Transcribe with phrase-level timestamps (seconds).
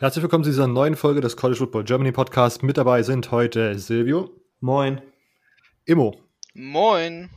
[0.00, 2.62] Herzlich willkommen zu dieser neuen Folge des College Football Germany Podcast.
[2.62, 4.30] Mit dabei sind heute Silvio.
[4.60, 5.00] Moin.
[5.86, 6.14] Immo.
[6.54, 7.30] Moin.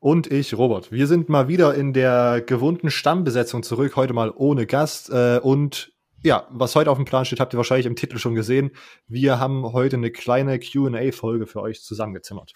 [0.00, 0.92] Und ich, Robert.
[0.92, 5.08] Wir sind mal wieder in der gewohnten Stammbesetzung zurück, heute mal ohne Gast.
[5.08, 8.34] Äh, und ja, was heute auf dem Plan steht, habt ihr wahrscheinlich im Titel schon
[8.34, 8.72] gesehen.
[9.08, 12.52] Wir haben heute eine kleine QA-Folge für euch zusammengezimmert.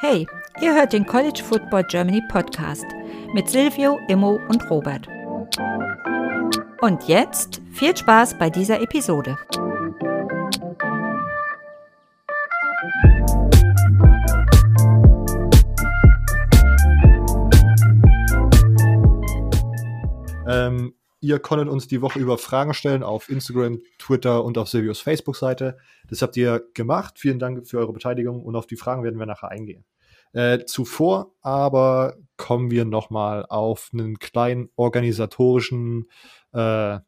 [0.00, 0.26] Hey,
[0.60, 2.86] ihr hört den College Football Germany Podcast
[3.32, 5.06] mit Silvio, Immo und Robert.
[6.80, 9.36] Und jetzt viel Spaß bei dieser Episode.
[20.48, 25.00] Ähm, ihr konntet uns die Woche über Fragen stellen auf Instagram, Twitter und auf Silvios
[25.00, 25.76] Facebook-Seite.
[26.08, 27.18] Das habt ihr gemacht.
[27.18, 29.84] Vielen Dank für eure Beteiligung und auf die Fragen werden wir nachher eingehen.
[30.32, 36.08] Äh, zuvor aber kommen wir nochmal auf einen kleinen organisatorischen,
[36.52, 37.04] äh, eine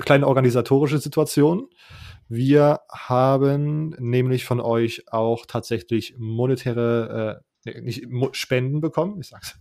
[0.00, 1.68] kleine organisatorische Situation.
[2.28, 9.58] Wir haben nämlich von euch auch tatsächlich monetäre, äh, nicht Spenden bekommen, ich sag's.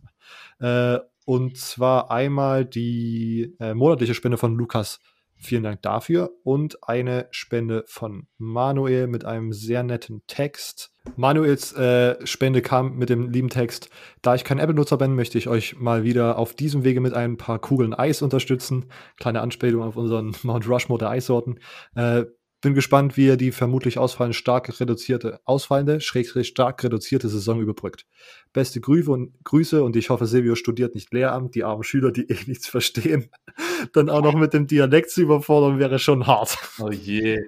[0.59, 4.99] Äh, und zwar einmal die äh, monatliche Spende von Lukas.
[5.39, 6.31] Vielen Dank dafür.
[6.43, 10.91] Und eine Spende von Manuel mit einem sehr netten Text.
[11.15, 13.89] Manuels äh, Spende kam mit dem lieben Text.
[14.21, 17.37] Da ich kein Apple-Nutzer bin, möchte ich euch mal wieder auf diesem Wege mit ein
[17.37, 18.85] paar Kugeln Eis unterstützen.
[19.17, 21.59] Kleine Anspielung auf unseren Mount Rushmore der Eissorten.
[21.95, 22.25] Äh,
[22.61, 28.07] bin gespannt, wie er die vermutlich ausfallende, stark reduzierte, ausfallende, schrägstrich stark reduzierte Saison überbrückt.
[28.51, 32.27] Beste Grüße und, Grüße und ich hoffe, Silvio studiert nicht Lehramt, die armen Schüler, die
[32.29, 33.29] eh nichts verstehen.
[33.93, 36.57] Dann auch noch mit dem Dialekt zu überfordern, wäre schon hart.
[36.79, 37.39] Oh je.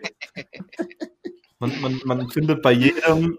[1.60, 3.38] Man, man, man findet bei jedem,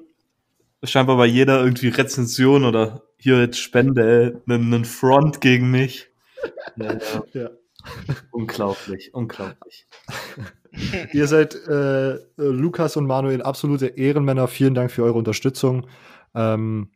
[0.82, 6.10] scheinbar bei jeder irgendwie Rezension oder hier jetzt Spende, einen, einen Front gegen mich.
[6.76, 7.22] Ja, ja.
[7.32, 7.50] ja.
[8.30, 9.86] Unglaublich, unglaublich.
[11.12, 14.48] Ihr seid äh, Lukas und Manuel absolute Ehrenmänner.
[14.48, 15.86] Vielen Dank für eure Unterstützung.
[16.34, 16.90] Ähm,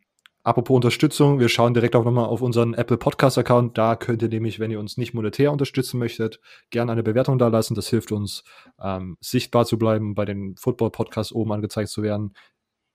[0.45, 3.77] apropos Unterstützung, wir schauen direkt auch nochmal auf unseren Apple Podcast Account.
[3.77, 6.39] Da könnt ihr nämlich, wenn ihr uns nicht monetär unterstützen möchtet,
[6.69, 7.75] gerne eine Bewertung da lassen.
[7.75, 8.43] Das hilft uns,
[8.81, 12.33] ähm, sichtbar zu bleiben, bei den Football Podcasts oben angezeigt zu werden.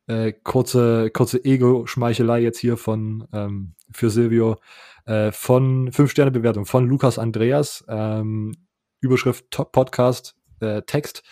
[0.07, 4.57] Äh, kurze kurze Ego-Schmeichelei jetzt hier von ähm, für Silvio
[5.05, 7.85] äh, von 5-Sterne-Bewertung von Lukas Andreas.
[7.89, 8.55] Ähm,
[9.01, 11.23] Überschrift Top Podcast äh, Text.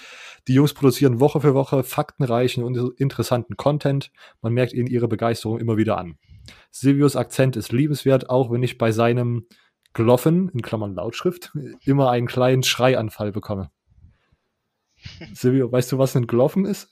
[0.47, 4.11] Die Jungs produzieren Woche für Woche faktenreichen und interessanten Content.
[4.41, 6.19] Man merkt ihnen ihre Begeisterung immer wieder an.
[6.71, 9.47] Silvios Akzent ist liebenswert, auch wenn ich bei seinem
[9.93, 11.53] Gloffen, in Klammern Lautschrift,
[11.85, 13.71] immer einen kleinen Schreianfall bekomme.
[15.35, 16.91] Silvio, weißt du, was ein Gloffen ist?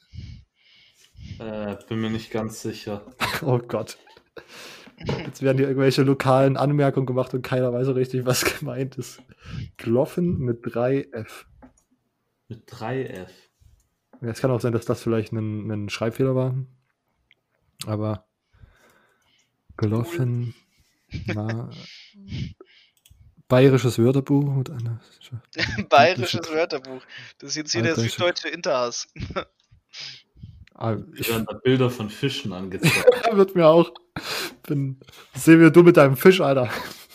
[1.38, 3.04] Äh, bin mir nicht ganz sicher.
[3.42, 3.98] oh Gott.
[5.04, 9.22] Jetzt werden hier irgendwelche lokalen Anmerkungen gemacht und keiner weiß so richtig, was gemeint ist.
[9.76, 11.44] Gloffen mit 3F.
[12.48, 13.28] Mit 3F.
[14.20, 16.54] Ja, es kann auch sein, dass das vielleicht ein, ein Schreibfehler war.
[17.86, 18.26] Aber
[19.76, 20.54] Gloffen
[21.26, 21.70] war
[23.48, 25.00] bayerisches Wörterbuch mit einer.
[25.88, 27.02] bayerisches Wörterbuch.
[27.38, 29.08] Das ist jetzt hier der süddeutsche Interhass.
[30.78, 33.06] Ah, ich werden da Bilder von Fischen angezeigt.
[33.32, 33.90] Wird mir auch.
[34.68, 35.00] Bin,
[35.34, 36.68] sehen wir du mit deinem Fisch, Alter.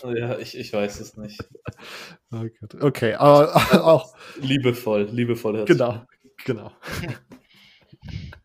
[0.04, 1.44] Ja, ich, ich weiß es nicht.
[2.34, 2.46] Oh
[2.80, 3.54] okay, aber
[3.86, 4.16] auch.
[4.40, 5.66] Liebevoll, liebevoll.
[5.66, 6.02] Genau,
[6.46, 6.72] genau.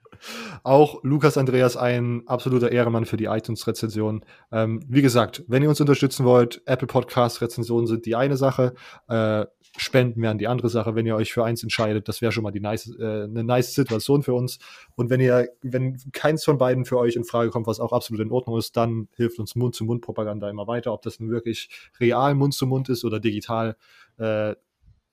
[0.63, 4.25] Auch Lukas Andreas ein absoluter Ehrenmann für die iTunes-Rezension.
[4.53, 8.75] Ähm, wie gesagt, wenn ihr uns unterstützen wollt, Apple Podcast-Rezensionen sind die eine Sache.
[9.09, 9.47] Äh,
[9.79, 12.09] Spenden wären die andere Sache, wenn ihr euch für eins entscheidet.
[12.09, 14.59] Das wäre schon mal die nice, äh, eine nice Situation für uns.
[14.95, 18.23] Und wenn ihr, wenn keins von beiden für euch in Frage kommt, was auch absolut
[18.23, 20.93] in Ordnung ist, dann hilft uns Mund-zu-Mund-Propaganda immer weiter.
[20.93, 21.69] Ob das nun wirklich
[22.01, 23.77] real Mund-zu-Mund ist oder digital,
[24.19, 24.55] äh,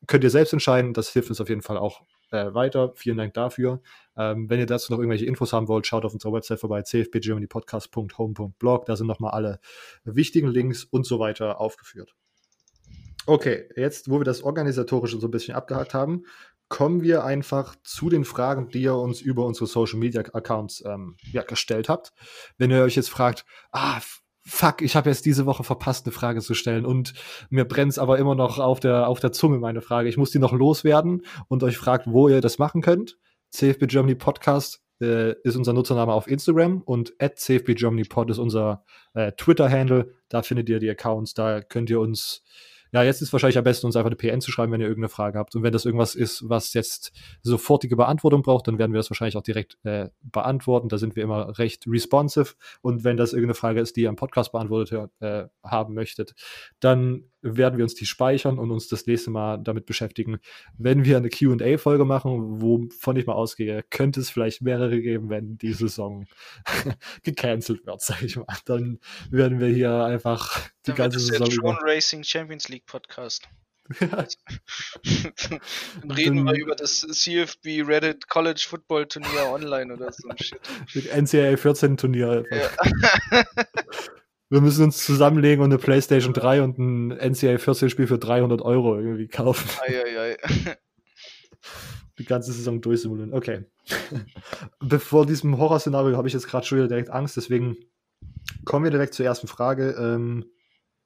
[0.07, 0.93] könnt ihr selbst entscheiden.
[0.93, 2.01] Das hilft uns auf jeden Fall auch
[2.33, 2.91] äh, weiter.
[2.95, 3.81] Vielen Dank dafür.
[4.17, 8.85] Ähm, wenn ihr dazu noch irgendwelche Infos haben wollt, schaut auf unserer Website vorbei, cfbgermanypodcast.home.blog.
[8.85, 9.59] Da sind nochmal alle
[10.03, 12.15] wichtigen Links und so weiter aufgeführt.
[13.25, 16.25] Okay, jetzt, wo wir das Organisatorische so ein bisschen abgehakt haben,
[16.67, 21.15] kommen wir einfach zu den Fragen, die ihr uns über unsere Social Media Accounts ähm,
[21.31, 22.11] ja, gestellt habt.
[22.57, 24.01] Wenn ihr euch jetzt fragt, ah,
[24.45, 27.13] fuck, ich habe jetzt diese Woche verpasst, eine Frage zu stellen und
[27.49, 30.09] mir brennt es aber immer noch auf der, auf der Zunge, meine Frage.
[30.09, 33.17] Ich muss die noch loswerden und euch fragt, wo ihr das machen könnt.
[33.51, 38.39] CFB Germany Podcast äh, ist unser Nutzername auf Instagram und at CFB Germany Pod ist
[38.39, 40.13] unser äh, Twitter-Handle.
[40.29, 42.43] Da findet ihr die Accounts, da könnt ihr uns
[42.93, 45.09] ja, jetzt ist wahrscheinlich am besten, uns einfach eine PN zu schreiben, wenn ihr irgendeine
[45.09, 45.55] Frage habt.
[45.55, 47.11] Und wenn das irgendwas ist, was jetzt
[47.41, 50.89] sofortige Beantwortung braucht, dann werden wir das wahrscheinlich auch direkt äh, beantworten.
[50.89, 52.53] Da sind wir immer recht responsive.
[52.81, 56.35] Und wenn das irgendeine Frage ist, die ihr im Podcast beantwortet äh, haben möchtet,
[56.79, 60.39] dann werden wir uns die speichern und uns das nächste Mal damit beschäftigen.
[60.77, 65.57] Wenn wir eine QA-Folge machen, wovon ich mal ausgehe, könnte es vielleicht mehrere geben, wenn
[65.57, 66.25] die Saison
[67.23, 68.45] gecancelt wird, sag ich mal.
[68.65, 68.99] Dann
[69.29, 71.57] werden wir hier einfach die Dann ganze wird es Saison der.
[71.57, 73.47] Drone Racing Champions League Podcast.
[73.99, 74.27] Dann
[76.11, 80.61] reden wir über das CFB Reddit College Football Turnier online oder so ein Shit.
[80.93, 82.45] Mit NCAA 14 Turnier.
[82.49, 83.43] Ja.
[84.53, 88.61] Wir müssen uns zusammenlegen und eine PlayStation 3 und ein NCAA 14 Spiel für 300
[88.61, 89.67] Euro irgendwie kaufen.
[89.81, 90.37] Eieiei.
[92.19, 93.33] Die ganze Saison durchsimulieren.
[93.33, 93.65] Okay.
[94.79, 97.77] Bevor diesem Horrorszenario habe ich jetzt gerade schon wieder direkt Angst, deswegen
[98.63, 99.95] kommen wir direkt zur ersten Frage.
[99.97, 100.45] Ähm,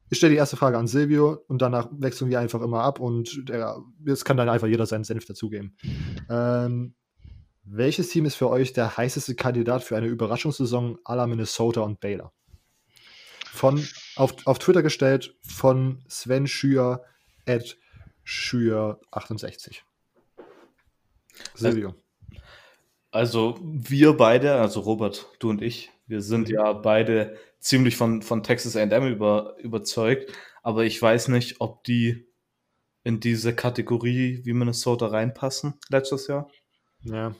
[0.10, 3.48] ich stelle die erste Frage an Silvio und danach wechseln wir einfach immer ab und
[3.48, 5.78] der, jetzt kann dann einfach jeder seinen Senf dazugeben.
[6.30, 6.96] Ähm,
[7.64, 12.02] welches Team ist für euch der heißeste Kandidat für eine Überraschungssaison à la Minnesota und
[12.02, 12.34] Baylor?
[13.54, 17.04] Von, auf, auf Twitter gestellt von Sven Schür
[17.46, 17.78] at
[18.26, 19.82] Schür68.
[21.56, 21.96] Silvio.
[23.12, 26.54] Also wir beide, also Robert, du und ich, wir sind Mhm.
[26.54, 32.28] ja beide ziemlich von, von Texas A&M über, überzeugt, aber ich weiß nicht, ob die
[33.04, 36.50] in diese Kategorie wie Minnesota reinpassen letztes Jahr.
[37.04, 37.34] Ja,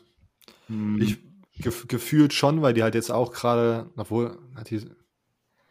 [0.68, 1.18] Hm, ich
[1.62, 4.86] gef gefühlt schon, weil die halt jetzt auch gerade, obwohl na, die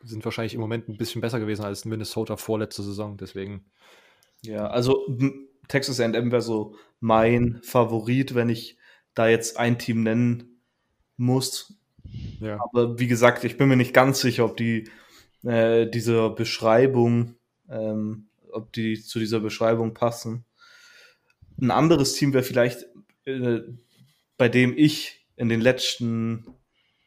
[0.02, 3.64] sind wahrscheinlich im Moment ein bisschen besser gewesen als Minnesota vorletzte Saison, deswegen.
[4.42, 5.06] ja, also
[5.68, 8.78] Texas A&M wäre so mein Favorit, wenn ich
[9.14, 10.60] da jetzt ein Team nennen
[11.16, 11.74] muss.
[12.40, 12.58] Ja.
[12.60, 14.88] Aber wie gesagt, ich bin mir nicht ganz sicher, ob die
[15.44, 17.36] äh, dieser Beschreibung,
[17.68, 20.44] ähm, ob die zu dieser Beschreibung passen.
[21.60, 22.86] Ein anderes Team wäre vielleicht,
[23.24, 23.60] äh,
[24.36, 26.46] bei dem ich in den letzten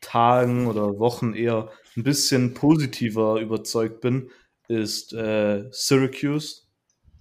[0.09, 4.29] Tagen oder Wochen eher ein bisschen positiver überzeugt bin,
[4.67, 6.63] ist äh, Syracuse.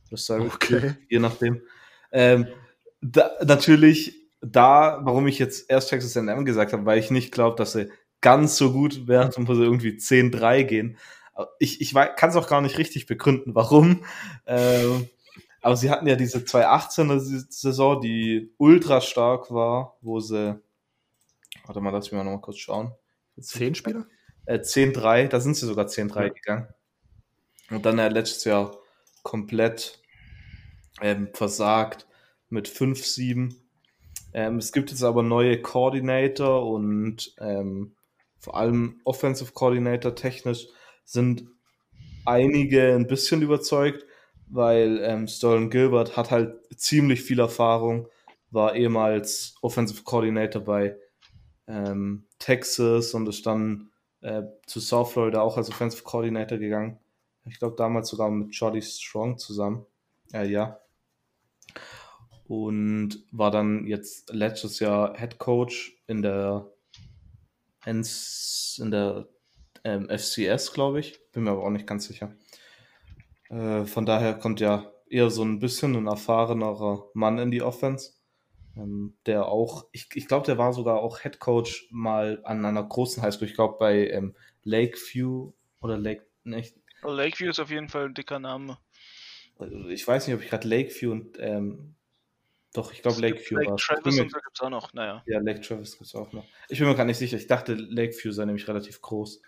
[0.09, 0.95] Oder Syracuse, Okay.
[1.09, 1.61] je nachdem.
[2.13, 2.47] Ähm,
[3.03, 7.57] da, natürlich da, warum ich jetzt erst Texas A&M gesagt habe, weil ich nicht glaube,
[7.57, 7.91] dass sie
[8.21, 10.97] ganz so gut werden, wo sie irgendwie 10-3 gehen.
[11.59, 14.05] Ich, ich kann es auch gar nicht richtig begründen, warum.
[14.47, 15.09] Ähm,
[15.61, 17.19] aber sie hatten ja diese 2018er
[17.51, 20.59] Saison, die ultra stark war, wo sie,
[21.69, 22.93] warte mal, lass mich mal noch mal kurz schauen.
[23.41, 24.07] Zehn Spieler?
[24.47, 26.29] Äh, 10-3, da sind sie sogar 10-3 Ja.
[26.33, 26.69] gegangen.
[27.71, 28.77] Und dann äh, letztes Jahr
[29.23, 30.01] komplett
[31.01, 32.07] ähm, versagt
[32.49, 33.55] mit 5-7.
[34.33, 37.95] Ähm, es gibt jetzt aber neue Coordinator und ähm,
[38.39, 40.67] vor allem Offensive Coordinator technisch
[41.05, 41.47] sind
[42.25, 44.05] einige ein bisschen überzeugt,
[44.49, 48.09] weil ähm, Sterling Gilbert hat halt ziemlich viel Erfahrung,
[48.51, 50.97] war ehemals Offensive Coordinator bei
[51.69, 53.91] ähm, Texas und ist dann
[54.23, 56.99] äh, zu South Florida auch als Offensive Coordinator gegangen.
[57.45, 59.87] Ich glaube damals sogar mit Jody Strong zusammen.
[60.33, 60.81] Äh, ja.
[62.47, 66.67] Und war dann jetzt letztes Jahr Head Coach in der
[67.85, 69.29] in der
[69.85, 71.19] ähm, FCS, glaube ich.
[71.33, 72.35] Bin mir aber auch nicht ganz sicher.
[73.49, 78.13] Äh, von daher kommt ja eher so ein bisschen ein erfahrenerer Mann in die Offense.
[78.79, 82.83] Ähm, der auch, ich, ich glaube, der war sogar auch Head Coach mal an einer
[82.83, 83.49] großen Highschool.
[83.49, 88.15] Ich glaube bei ähm, Lakeview oder Lake, nicht, Oh, Lakeview ist auf jeden Fall ein
[88.15, 88.79] dicker Name.
[89.89, 91.95] ich weiß nicht, ob ich gerade Lakeview und ähm,
[92.75, 94.93] doch, ich glaube Lakeview Lake war Travis und so gibt es auch noch.
[94.93, 95.23] Naja.
[95.27, 96.45] Ja, Lake Travis gibt es auch noch.
[96.69, 97.37] Ich bin mir gar nicht sicher.
[97.37, 99.41] Ich dachte, Lakeview sei nämlich relativ groß.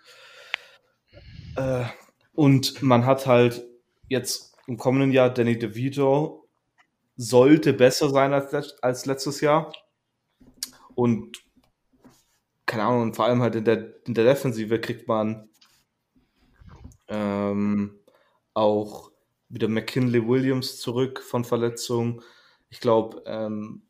[1.57, 1.85] Äh,
[2.33, 3.63] und man hat halt
[4.07, 6.40] jetzt im kommenden Jahr Danny DeVito
[7.15, 9.71] sollte besser sein als, als letztes Jahr.
[10.95, 11.43] Und
[12.65, 15.49] keine Ahnung, und vor allem halt in der, in der Defensive kriegt man
[17.09, 17.99] ähm,
[18.53, 19.11] auch
[19.49, 22.21] wieder McKinley Williams zurück von Verletzung.
[22.69, 23.83] Ich glaube, ähm,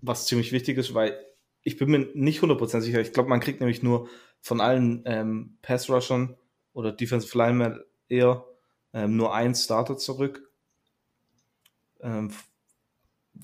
[0.00, 1.18] was ziemlich wichtig ist, weil
[1.62, 3.00] ich bin mir nicht 100% sicher.
[3.00, 4.08] Ich glaube, man kriegt nämlich nur
[4.40, 6.36] von allen ähm, Pass-Rushern
[6.72, 8.44] oder Defensive Linemen eher
[8.92, 10.50] ähm, nur einen Starter zurück.
[12.02, 12.30] Ähm,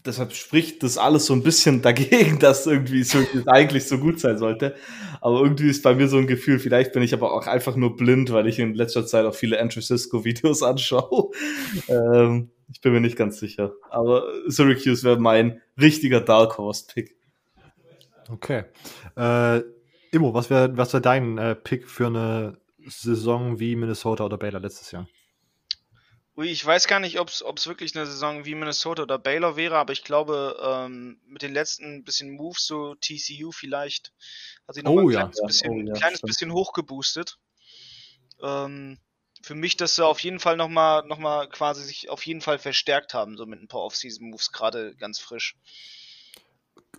[0.05, 4.39] deshalb spricht das alles so ein bisschen dagegen, dass irgendwie das eigentlich so gut sein
[4.39, 4.75] sollte.
[5.21, 7.97] Aber irgendwie ist bei mir so ein Gefühl, vielleicht bin ich aber auch einfach nur
[7.97, 11.31] blind, weil ich in letzter Zeit auch viele Andrew Cisco-Videos anschaue.
[11.89, 13.73] ähm, ich bin mir nicht ganz sicher.
[13.91, 17.17] Aber Syracuse wäre mein richtiger Dark Horse-Pick.
[18.31, 18.65] Okay.
[19.17, 19.63] Äh,
[20.11, 24.61] Immo, was wäre was wär dein äh, Pick für eine Saison wie Minnesota oder Baylor
[24.61, 25.07] letztes Jahr?
[26.39, 29.77] Ui, ich weiß gar nicht, ob es wirklich eine Saison wie Minnesota oder Baylor wäre,
[29.77, 34.13] aber ich glaube, ähm, mit den letzten bisschen Moves, so TCU vielleicht,
[34.69, 35.19] hat sich noch Oh ein ja.
[35.23, 37.39] kleines, bisschen, oh ja, kleines bisschen hochgeboostet.
[38.41, 38.99] Ähm,
[39.43, 42.61] für mich, dass sie auf jeden Fall nochmal noch mal quasi sich auf jeden Fall
[42.61, 45.57] verstärkt haben, so mit ein paar Off-Season-Moves, gerade ganz frisch.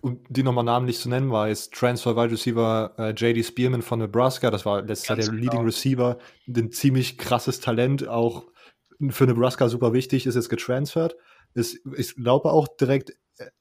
[0.02, 4.00] um die nochmal namentlich zu nennen, war jetzt Transfer Wide Receiver äh, JD Spearman von
[4.00, 4.50] Nebraska.
[4.50, 5.40] Das war letztes Jahr der genau.
[5.40, 6.18] Leading Receiver.
[6.46, 8.44] Ein ziemlich krasses Talent, auch
[9.08, 11.16] für Nebraska super wichtig, ist jetzt getransfert.
[11.54, 13.12] Ist, ich glaube auch direkt,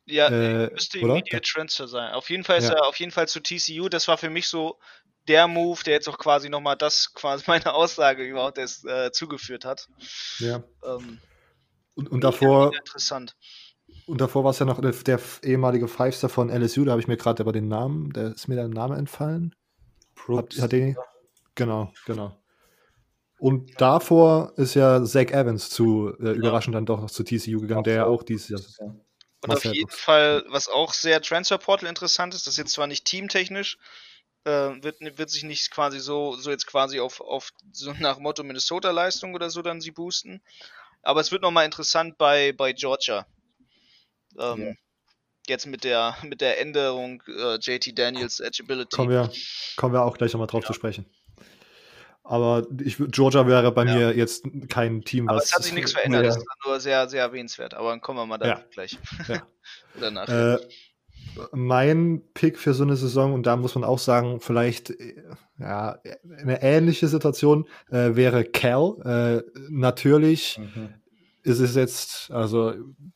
[0.06, 1.14] Ja, Äh, müsste oder?
[1.14, 2.12] Immediate Transfer sein.
[2.14, 2.76] Auf jeden Fall ist Ja.
[2.76, 3.88] er auf jeden Fall zu TCU.
[3.88, 4.78] Das war für mich so
[5.30, 9.64] der Move, der jetzt auch quasi nochmal das, quasi meine Aussage überhaupt erst äh, zugeführt
[9.64, 9.88] hat.
[10.40, 10.64] ja.
[10.86, 11.20] Ähm,
[11.96, 13.36] Und, und davor, interessant.
[14.06, 17.08] und davor war es ja noch der, der ehemalige Five-Star von LSU, da habe ich
[17.08, 19.56] mir gerade aber den Namen, der ist mir der Name entfallen.
[20.28, 20.98] Hat, hat den,
[21.56, 22.38] genau, genau.
[23.40, 27.84] Und davor ist ja Zach Evans zu, äh, überraschend dann doch noch zu TCU gegangen,
[27.84, 28.62] der ja auch dieses Jahr.
[29.42, 29.90] Und auf jeden.
[29.90, 33.78] Fall, was auch sehr Transfer Portal interessant ist, das ist jetzt zwar nicht teamtechnisch,
[34.44, 38.44] äh, wird, wird sich nicht quasi so, so jetzt quasi auf, auf so nach Motto
[38.44, 40.42] Minnesota Leistung oder so dann sie boosten.
[41.02, 43.26] Aber es wird nochmal interessant bei, bei Georgia.
[44.38, 44.74] Ähm, Ja.
[45.48, 48.96] Jetzt mit der, mit der Änderung äh, JT Daniels Edgeability.
[48.96, 49.32] Kommen wir,
[49.78, 51.06] kommen wir auch gleich nochmal drauf zu sprechen.
[52.24, 53.96] Aber ich, Georgia wäre bei Ja.
[53.96, 55.46] mir jetzt kein Team, Aber was.
[55.46, 56.28] es hat sich nichts verändert, Ja.
[56.30, 57.74] das ist nur sehr, sehr erwähnenswert.
[57.74, 58.64] Aber dann kommen wir mal da Ja.
[58.72, 58.98] gleich.
[59.28, 59.42] Ja.
[59.98, 60.28] Oder nach.
[60.28, 60.58] Äh,
[61.52, 65.16] mein Pick für so eine Saison, und da muss man auch sagen, vielleicht äh,
[65.60, 66.00] ja,
[66.42, 69.44] eine ähnliche Situation äh, wäre Cal.
[69.46, 70.90] Äh, natürlich Mhm.
[71.44, 72.74] ist es jetzt, also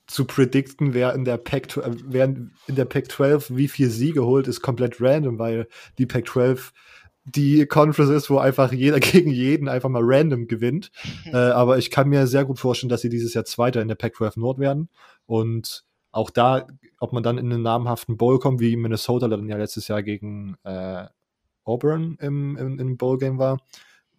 [0.08, 4.24] zu predikten, wer in der Pac, äh, wer in der Pac 12 wie viel Siege
[4.26, 5.68] holt, ist komplett random, weil
[5.98, 6.74] die Pac 12
[7.25, 10.92] die Conference ist, wo einfach jeder gegen jeden einfach mal random gewinnt.
[11.25, 13.96] äh, aber ich kann mir sehr gut vorstellen, dass sie dieses Jahr Zweiter in der
[13.96, 14.89] Pac 12 Nord werden.
[15.25, 16.68] Und auch da,
[17.00, 20.56] ob man dann in einen namhaften Bowl kommt, wie Minnesota dann ja letztes Jahr gegen
[20.63, 21.06] äh,
[21.63, 23.60] Auburn im, im, im Bowl-Game war,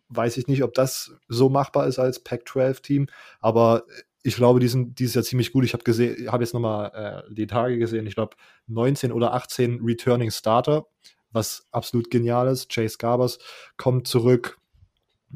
[0.09, 3.07] weiß ich nicht, ob das so machbar ist als Pac-12-Team.
[3.41, 3.85] Aber
[4.23, 5.65] ich glaube, die sind dieses Jahr ziemlich gut.
[5.65, 8.07] Ich habe gesehen, habe jetzt nochmal äh, die Tage gesehen.
[8.07, 10.87] Ich glaube, 19 oder 18 Returning Starter,
[11.35, 12.71] was absolut genial ist.
[12.71, 13.39] Chase Garbers
[13.77, 14.59] kommt zurück,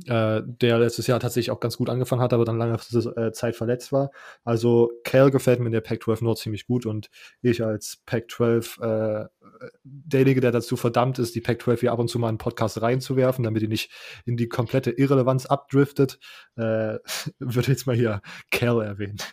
[0.06, 3.56] äh, der letztes Jahr tatsächlich auch ganz gut angefangen hat, aber dann lange äh, Zeit
[3.56, 4.10] verletzt war.
[4.44, 7.10] Also Cal gefällt mir in der Pac-12 Nord ziemlich gut und
[7.42, 9.28] ich als Pac-12 äh,
[9.82, 12.80] derjenige, der dazu verdammt ist, die Pac-12 hier ab und zu mal in einen Podcast
[12.80, 13.90] reinzuwerfen, damit die nicht
[14.24, 16.18] in die komplette Irrelevanz abdriftet,
[16.56, 16.98] äh,
[17.38, 19.28] wird jetzt mal hier Cal erwähnt.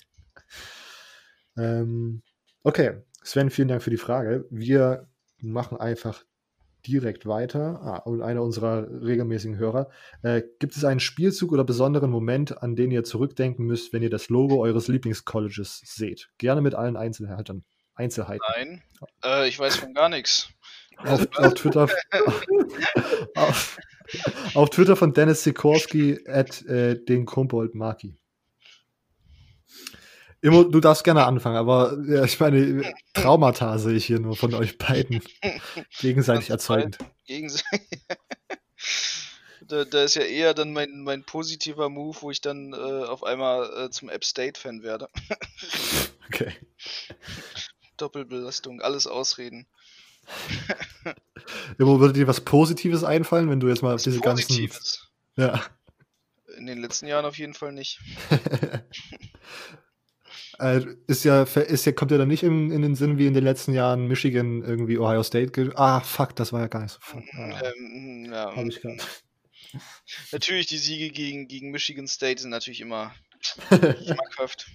[1.57, 2.23] Ähm,
[2.63, 4.45] okay, Sven, vielen Dank für die Frage.
[4.49, 5.07] Wir
[5.41, 6.23] machen einfach
[6.87, 7.81] direkt weiter.
[7.81, 9.89] Ah, und einer unserer regelmäßigen Hörer.
[10.21, 14.09] Äh, gibt es einen Spielzug oder besonderen Moment, an den ihr zurückdenken müsst, wenn ihr
[14.09, 16.29] das Logo eures Lieblingscolleges seht?
[16.37, 17.65] Gerne mit allen Einzelheiten.
[17.95, 18.41] Einzelheiten.
[18.55, 18.83] Nein,
[19.23, 20.49] äh, ich weiß von gar nichts.
[20.97, 21.87] Auf, auf Twitter.
[23.35, 23.77] auf,
[24.53, 28.17] auf Twitter von Dennis Sikorski at äh, den Kumpold Maki.
[30.45, 34.53] Immo, du darfst gerne anfangen, aber ja, ich meine, Traumata sehe ich hier nur von
[34.53, 35.23] euch beiden.
[35.99, 36.99] Gegenseitig erzeugend.
[37.25, 38.05] Gegenseitig.
[39.67, 43.23] da, da ist ja eher dann mein, mein positiver Move, wo ich dann äh, auf
[43.23, 45.09] einmal äh, zum App State-Fan werde.
[46.27, 46.51] Okay.
[47.97, 49.67] Doppelbelastung, alles Ausreden.
[51.77, 54.47] Immo, würde dir was Positives einfallen, wenn du jetzt mal auf Was diese ganzen.
[54.47, 55.11] Positives.
[55.37, 55.63] Ja.
[56.57, 57.99] In den letzten Jahren auf jeden Fall nicht.
[60.59, 63.33] Äh, ist ja, ist ja, kommt ja dann nicht in, in den Sinn wie in
[63.33, 65.71] den letzten Jahren Michigan irgendwie Ohio State.
[65.75, 66.99] Ah, fuck, das war ja gar nicht so.
[67.01, 67.23] Fuck.
[67.37, 69.23] Ah, Ähm, ja, hab ich grad.
[70.31, 73.11] natürlich die Siege gegen, gegen Michigan State sind natürlich immer
[73.69, 74.67] schmackhaft.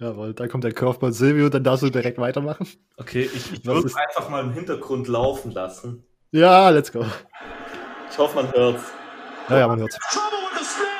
[0.00, 2.66] Jawohl, da kommt der Curveball Silvio, dann darfst du direkt weitermachen.
[2.96, 6.04] Okay, ich, ich würde einfach mal im Hintergrund laufen lassen.
[6.32, 7.04] Ja, let's go.
[8.10, 8.82] Ich hoffe, man hört's.
[9.48, 9.96] Ja, ja, man hört's.
[10.10, 10.91] Trouble with the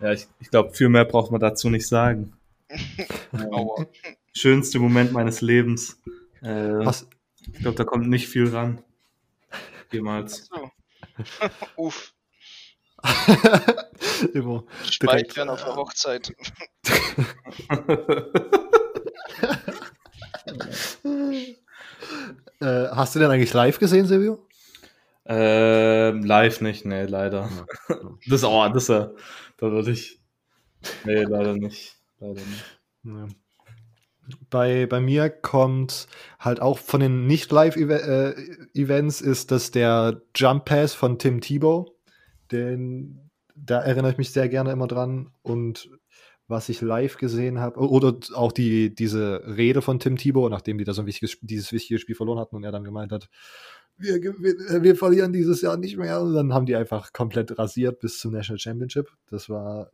[0.00, 2.32] Ja, ich, ich glaube, viel mehr braucht man dazu nicht sagen.
[4.32, 6.00] Schönste Moment meines Lebens.
[6.42, 8.82] Äh, ich glaube, da kommt nicht viel ran.
[9.90, 10.46] Jemals.
[10.46, 10.70] So.
[11.76, 12.12] Uff,
[14.34, 16.32] Immo, speit werden auf der Hochzeit.
[22.60, 24.44] Äh, hast du den eigentlich live gesehen, Silvio?
[25.28, 27.48] Ähm, live nicht, nee, leider.
[28.28, 29.08] Das, oh, das, äh,
[29.58, 30.20] da würde ich.
[31.04, 31.96] Nee, leider nicht.
[32.18, 32.64] Leider nicht.
[33.04, 33.26] Ja.
[34.50, 36.06] Bei, bei mir kommt
[36.38, 41.94] halt auch von den Nicht-Live-Events ist das der Jump Pass von Tim Tebow.
[42.52, 43.28] Den
[43.64, 45.30] da erinnere ich mich sehr gerne immer dran.
[45.42, 45.90] Und
[46.46, 50.84] was ich live gesehen habe, oder auch die, diese Rede von Tim Thibault, nachdem die
[50.84, 53.28] da so ein wichtiges, dieses wichtige Spiel verloren hatten und er dann gemeint hat,
[53.98, 56.20] wir, wir, wir verlieren dieses Jahr nicht mehr.
[56.20, 59.10] Und dann haben die einfach komplett rasiert bis zum National Championship.
[59.30, 59.90] Das war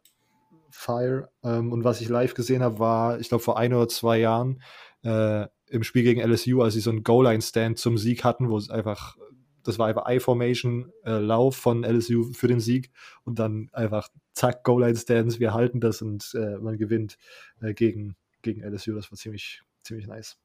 [0.71, 1.31] Fire.
[1.43, 4.61] Ähm, und was ich live gesehen habe, war, ich glaube, vor ein oder zwei Jahren
[5.03, 8.71] äh, im Spiel gegen LSU, als sie so einen Goal-Line-Stand zum Sieg hatten, wo es
[8.71, 9.17] einfach,
[9.63, 12.91] das war einfach I-Formation, äh, Lauf von LSU für den Sieg
[13.25, 17.17] und dann einfach zack, Goal-Line-Stands, wir halten das und äh, man gewinnt
[17.63, 18.95] äh, gegen, gegen LSU.
[18.95, 20.37] Das war ziemlich, ziemlich nice.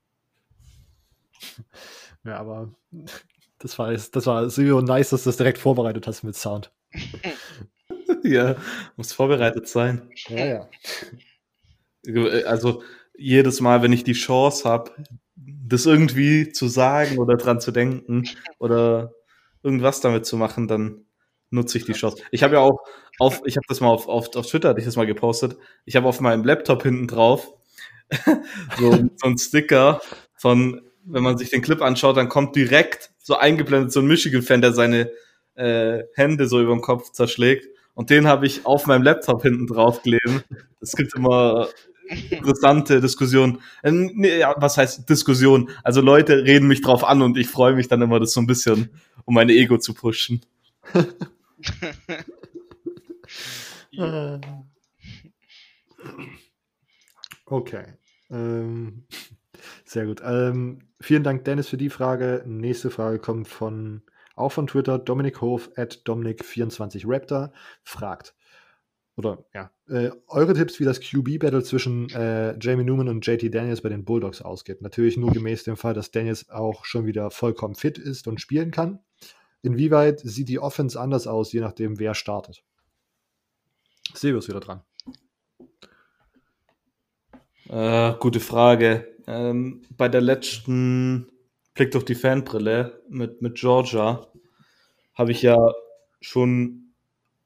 [2.23, 2.71] ja, aber
[3.59, 6.71] das war, das war so nice, dass du das direkt vorbereitet hast mit Sound.
[8.23, 8.55] ja,
[8.95, 10.09] muss vorbereitet sein.
[10.27, 10.69] Ja, ja.
[12.45, 12.83] Also
[13.15, 14.91] jedes Mal, wenn ich die Chance habe,
[15.35, 18.23] das irgendwie zu sagen oder dran zu denken
[18.57, 19.13] oder
[19.61, 21.05] irgendwas damit zu machen, dann
[21.49, 22.23] nutze ich die Chance.
[22.31, 22.79] Ich habe ja auch
[23.19, 25.57] auf, ich habe das mal auf, auf, auf Twitter, hatte ich das mal gepostet.
[25.85, 27.53] Ich habe auf meinem Laptop hinten drauf
[28.79, 30.01] so, so ein Sticker
[30.35, 34.61] von, wenn man sich den Clip anschaut, dann kommt direkt so eingeblendet so ein Michigan-Fan,
[34.61, 35.11] der seine
[35.55, 37.67] äh, Hände so über dem Kopf zerschlägt.
[37.93, 40.43] Und den habe ich auf meinem Laptop hinten drauf gelesen.
[40.79, 41.67] Es gibt immer
[42.29, 43.59] interessante Diskussionen.
[43.83, 45.69] Äh, nee, ja, was heißt Diskussion?
[45.83, 48.47] Also Leute reden mich drauf an und ich freue mich dann immer, das so ein
[48.47, 48.89] bisschen,
[49.25, 50.41] um meine Ego zu pushen.
[57.45, 57.83] Okay.
[58.29, 59.05] Ähm,
[59.89, 60.21] sehr gut.
[60.23, 62.43] Ähm, vielen Dank, Dennis, für die Frage.
[62.45, 64.03] Nächste Frage kommt von
[64.35, 67.51] auch von Twitter, Dominik Hof at Dominik24Raptor
[67.83, 68.35] fragt.
[69.17, 73.81] Oder ja, äh, eure Tipps, wie das QB-Battle zwischen äh, Jamie Newman und JT Daniels
[73.81, 74.81] bei den Bulldogs ausgeht.
[74.81, 78.71] Natürlich nur gemäß dem Fall, dass Daniels auch schon wieder vollkommen fit ist und spielen
[78.71, 78.99] kann.
[79.61, 82.63] Inwieweit sieht die Offense anders aus, je nachdem, wer startet?
[84.13, 84.83] Silvio ist wieder dran.
[87.69, 89.07] Äh, gute Frage.
[89.27, 91.27] Ähm, bei der letzten
[91.75, 94.27] Blick durch die Fanbrille mit, mit Georgia
[95.15, 95.57] habe ich ja
[96.21, 96.93] schon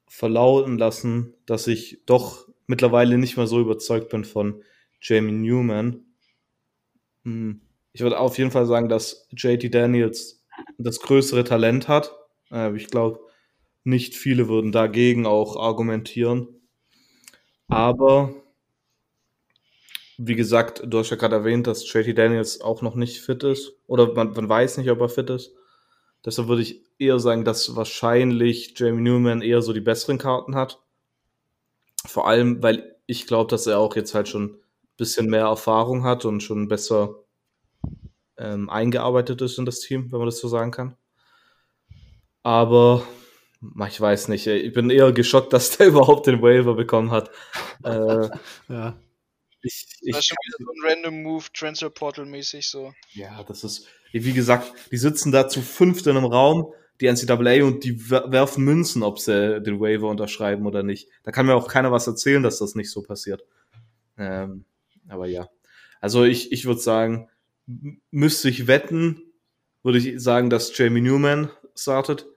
[0.08, 4.64] verlauten lassen, dass ich doch mittlerweile nicht mehr so überzeugt bin von
[5.02, 6.06] Jamie Newman.
[7.26, 7.62] Hm,
[7.94, 10.44] ich würde auf jeden Fall sagen, dass JT Daniels
[10.78, 12.16] das größere Talent hat.
[12.52, 13.20] Äh, ich glaube,
[13.84, 16.48] nicht viele würden dagegen auch argumentieren.
[17.68, 18.34] Aber
[20.18, 23.74] wie gesagt, du hast ja gerade erwähnt, dass JT Daniels auch noch nicht fit ist.
[23.88, 25.54] Oder man, man weiß nicht, ob er fit ist.
[26.26, 30.80] Deshalb würde ich eher sagen, dass wahrscheinlich Jamie Newman eher so die besseren Karten hat.
[32.06, 34.58] Vor allem, weil ich glaube, dass er auch jetzt halt schon ein
[34.98, 37.16] bisschen mehr Erfahrung hat und schon besser
[38.38, 40.96] ähm, eingearbeitet ist in das Team, wenn man das so sagen kann.
[42.44, 43.04] Aber
[43.88, 47.32] ich weiß nicht, ich bin eher geschockt, dass der überhaupt den Waiver bekommen hat.
[47.84, 48.30] Äh,
[48.70, 48.96] Ja.
[49.64, 52.94] Ich, Das ich, ist schon wieder so ein random Move, Transfer Portal mäßig so.
[53.14, 57.64] Ja, das ist, wie gesagt, die sitzen da zu fünft in einem Raum, die NCAA,
[57.66, 61.10] und die wer- werfen Münzen, ob sie den Waiver unterschreiben oder nicht.
[61.24, 63.44] Da kann mir auch keiner was erzählen, dass das nicht so passiert.
[64.18, 64.66] Ähm,
[65.08, 65.50] aber ja.
[66.02, 67.30] Also ich, ich würde sagen,
[68.12, 69.22] müsste ich wetten,
[69.82, 72.28] würde ich sagen, dass Jamie Newman startet.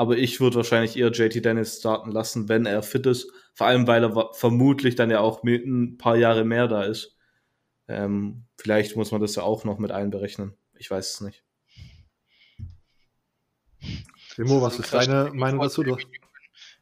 [0.00, 3.30] Aber ich würde wahrscheinlich eher JT Dennis starten lassen, wenn er fit ist.
[3.52, 7.18] Vor allem, weil er vermutlich dann ja auch mit ein paar Jahre mehr da ist.
[7.86, 10.56] Ähm, vielleicht muss man das ja auch noch mit einberechnen.
[10.78, 11.44] Ich weiß es nicht.
[14.38, 15.82] Remo, was ist deine Meinung dazu?
[15.82, 16.30] Du, Jamie Newman-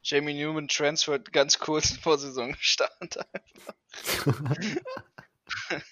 [0.04, 3.74] Jamie Newman transfert ganz kurz vor Saisonstart einfach.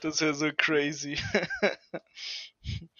[0.00, 1.18] Das wäre so crazy.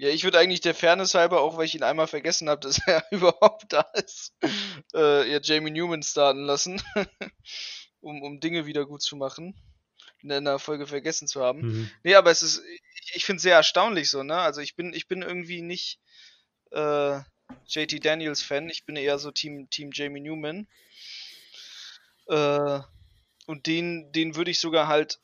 [0.00, 2.80] Ja, ich würde eigentlich der Fairness halber, auch weil ich ihn einmal vergessen habe, dass
[2.86, 4.34] er überhaupt da ist,
[4.94, 6.82] äh, ja, Jamie Newman starten lassen,
[8.00, 9.54] um, um Dinge wieder gut zu machen,
[10.22, 11.60] in einer Folge vergessen zu haben.
[11.60, 11.90] mhm.
[12.02, 12.62] Nee, aber es ist,
[12.94, 14.38] ich, ich finde es sehr erstaunlich so, ne?
[14.38, 16.00] Also ich bin, ich bin irgendwie nicht
[16.70, 17.18] äh,
[17.66, 20.66] JT Daniels Fan, ich bin eher so Team, Team Jamie Newman.
[22.26, 22.80] Äh,
[23.44, 25.20] und den, den würde ich sogar halt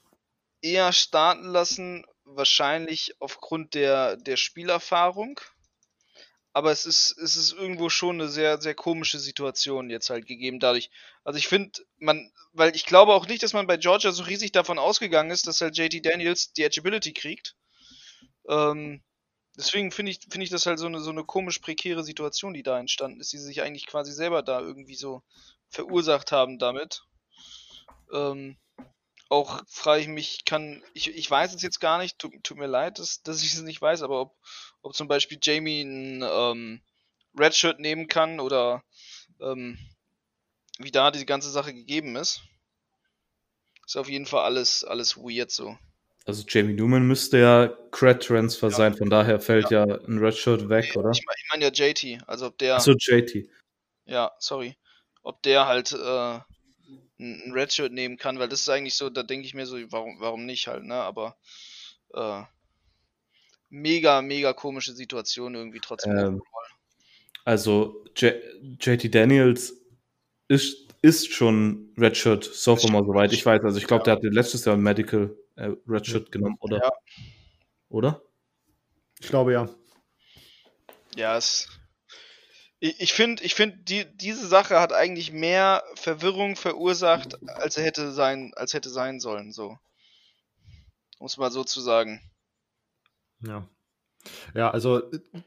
[0.61, 5.41] eher starten lassen, wahrscheinlich aufgrund der, der Spielerfahrung.
[6.53, 10.59] Aber es ist, es ist irgendwo schon eine sehr, sehr komische Situation jetzt halt gegeben
[10.59, 10.91] dadurch.
[11.23, 14.53] Also ich finde, man, weil ich glaube auch nicht, dass man bei Georgia so riesig
[14.53, 17.57] davon ausgegangen ist, dass halt JT Daniels die Edgeability kriegt.
[18.49, 19.03] Ähm,
[19.57, 22.63] deswegen finde ich, finde ich das halt so eine, so eine komisch prekäre Situation, die
[22.63, 25.23] da entstanden ist, die sich eigentlich quasi selber da irgendwie so
[25.69, 27.03] verursacht haben damit.
[28.15, 28.57] Ähm,
[29.29, 32.67] auch frage ich mich, kann, ich, ich weiß es jetzt gar nicht, tut, tut mir
[32.67, 34.37] leid, dass, dass ich es nicht weiß, aber ob,
[34.83, 36.81] ob zum Beispiel Jamie ein ähm,
[37.37, 38.83] Redshirt nehmen kann oder
[39.41, 39.79] ähm,
[40.79, 42.43] wie da die ganze Sache gegeben ist.
[43.87, 45.77] Ist auf jeden Fall alles, alles weird so.
[46.25, 50.99] Also Jamie Newman müsste ja Cred-Transfer sein, von daher fällt ja, ein Redshirt weg, Nee,
[51.01, 51.11] oder?
[51.11, 53.49] Ich meine ich mein ja JT, also ob der, Achso, JT.
[54.07, 54.77] ja, sorry,
[55.23, 56.41] ob der halt äh,
[57.19, 60.21] ein Redshirt nehmen kann, weil das ist eigentlich so, da denke ich mir so, warum,
[60.21, 60.95] warum nicht halt, ne?
[60.95, 61.37] Aber
[62.15, 62.43] äh,
[63.69, 66.17] mega, mega komische Situation irgendwie trotzdem.
[66.17, 66.43] Ähm,
[67.45, 68.35] Also J
[68.81, 69.75] JT Daniels
[70.49, 73.63] ist, ist schon Redshirt Sophomore, soweit ich weiß.
[73.63, 76.79] Also ich glaube, der hatte letztes Jahr ein Medical äh, Redshirt genommen, oder?
[76.79, 76.93] Ja.
[77.89, 78.23] Oder?
[79.21, 79.69] Ich glaube ja.
[81.15, 81.69] Ja, es.
[82.79, 88.13] Ich, finde, ich finde, die, diese Sache hat eigentlich mehr Verwirrung verursacht, als er hätte
[88.13, 89.79] sein, als hätte sein sollen, so.
[91.19, 92.21] Muss mal so zu sagen.
[93.41, 93.67] Ja.
[94.55, 95.03] Ja, also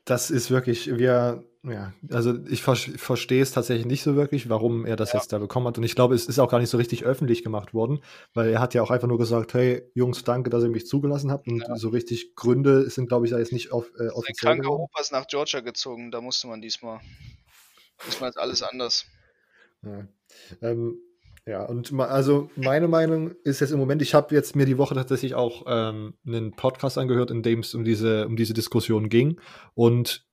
[0.06, 4.86] das ist wirklich, wir, ja, also ich ver verstehe es tatsächlich nicht so wirklich, warum
[4.86, 5.20] er das Ja.
[5.20, 5.78] jetzt da bekommen hat.
[5.78, 8.00] Und ich glaube, es ist auch gar nicht so richtig öffentlich gemacht worden,
[8.34, 11.32] weil er hat ja auch einfach nur gesagt, hey Jungs, danke, dass ihr mich zugelassen
[11.32, 11.48] habt.
[11.48, 14.64] Und so richtig Gründe sind, glaube ich, da jetzt nicht auf, äh, Sein offiziell kranker
[14.64, 14.84] geworden.
[14.84, 17.02] Opa ist nach Georgia gezogen, da musste man diesmal.
[18.08, 19.06] Diesmal ist alles anders.
[19.84, 20.08] Ja.
[20.62, 20.98] Ähm,
[21.46, 24.94] ja, und also meine Meinung ist jetzt im Moment, ich habe jetzt mir die Woche
[24.96, 29.40] tatsächlich auch ähm, einen Podcast angehört, in dem es um diese, um diese Diskussion ging.
[29.74, 30.29] Und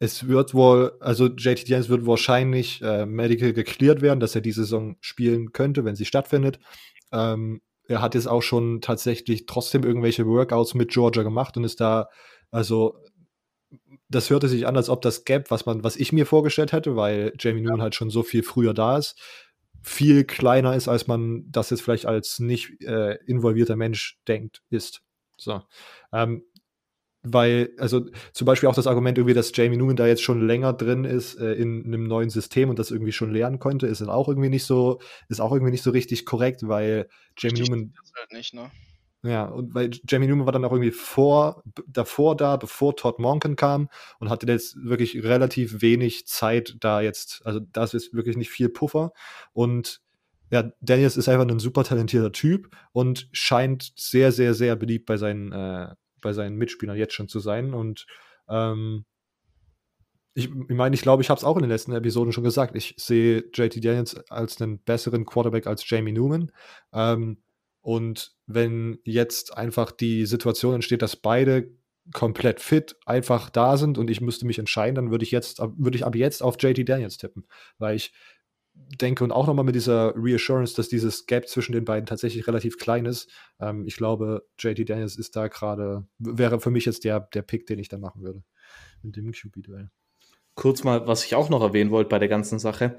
[0.00, 4.50] es wird wohl, also JT Daniels wird wahrscheinlich äh, medical geklärt werden, dass er die
[4.50, 6.58] Saison spielen könnte, wenn sie stattfindet.
[7.12, 11.82] Ähm, er hat jetzt auch schon tatsächlich trotzdem irgendwelche Workouts mit Georgia gemacht und ist
[11.82, 12.08] da,
[12.50, 12.96] also
[14.08, 16.96] das hörte sich an, als ob das Gap, was man, was ich mir vorgestellt hätte,
[16.96, 19.20] weil Jamie Newman halt schon so viel früher da ist,
[19.82, 25.02] viel kleiner ist, als man das jetzt vielleicht als nicht äh, involvierter Mensch denkt, ist.
[25.36, 25.62] So.
[26.12, 26.44] Ähm,
[27.22, 30.72] weil, also zum Beispiel auch das Argument irgendwie, dass Jamie Newman da jetzt schon länger
[30.72, 34.08] drin ist äh, in einem neuen System und das irgendwie schon lernen konnte, ist dann
[34.08, 38.32] auch irgendwie nicht so, ist auch irgendwie nicht so richtig korrekt, weil Jamie Newman halt
[38.32, 38.70] nicht, ne?
[39.22, 43.54] ja, und weil Jamie Newman war dann auch irgendwie vor, davor da, bevor Todd Monken
[43.54, 48.38] kam und hatte jetzt wirklich relativ wenig Zeit da jetzt, also da ist jetzt wirklich
[48.38, 49.12] nicht viel Puffer
[49.52, 50.00] und
[50.50, 55.16] ja, Daniels ist einfach ein super talentierter Typ und scheint sehr, sehr, sehr beliebt bei
[55.16, 58.06] seinen, äh, bei seinen Mitspielern jetzt schon zu sein und
[58.48, 59.04] ähm,
[60.34, 62.76] ich, ich meine, ich glaube, ich habe es auch in den letzten Episoden schon gesagt.
[62.76, 66.52] Ich sehe JT Daniels als einen besseren Quarterback als Jamie Newman.
[66.92, 67.42] Ähm,
[67.80, 71.70] und wenn jetzt einfach die Situation entsteht, dass beide
[72.12, 75.96] komplett fit einfach da sind und ich müsste mich entscheiden, dann würde ich jetzt, würde
[75.96, 77.46] ich ab jetzt auf JT Daniels tippen,
[77.78, 78.12] weil ich
[79.00, 82.78] denke und auch nochmal mit dieser Reassurance, dass dieses Gap zwischen den beiden tatsächlich relativ
[82.78, 83.30] klein ist.
[83.60, 87.66] Ähm, ich glaube, JT Daniels ist da gerade, wäre für mich jetzt der, der Pick,
[87.66, 88.42] den ich da machen würde.
[89.02, 89.90] Mit dem QB-Duell.
[90.54, 92.96] Kurz mal, was ich auch noch erwähnen wollte bei der ganzen Sache.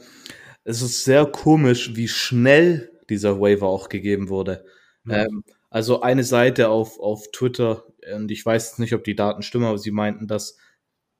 [0.63, 4.65] Es ist sehr komisch, wie schnell dieser Waiver auch gegeben wurde.
[5.06, 5.26] Ja.
[5.26, 9.65] Ähm, also eine Seite auf, auf Twitter, und ich weiß nicht, ob die Daten stimmen,
[9.65, 10.58] aber sie meinten, dass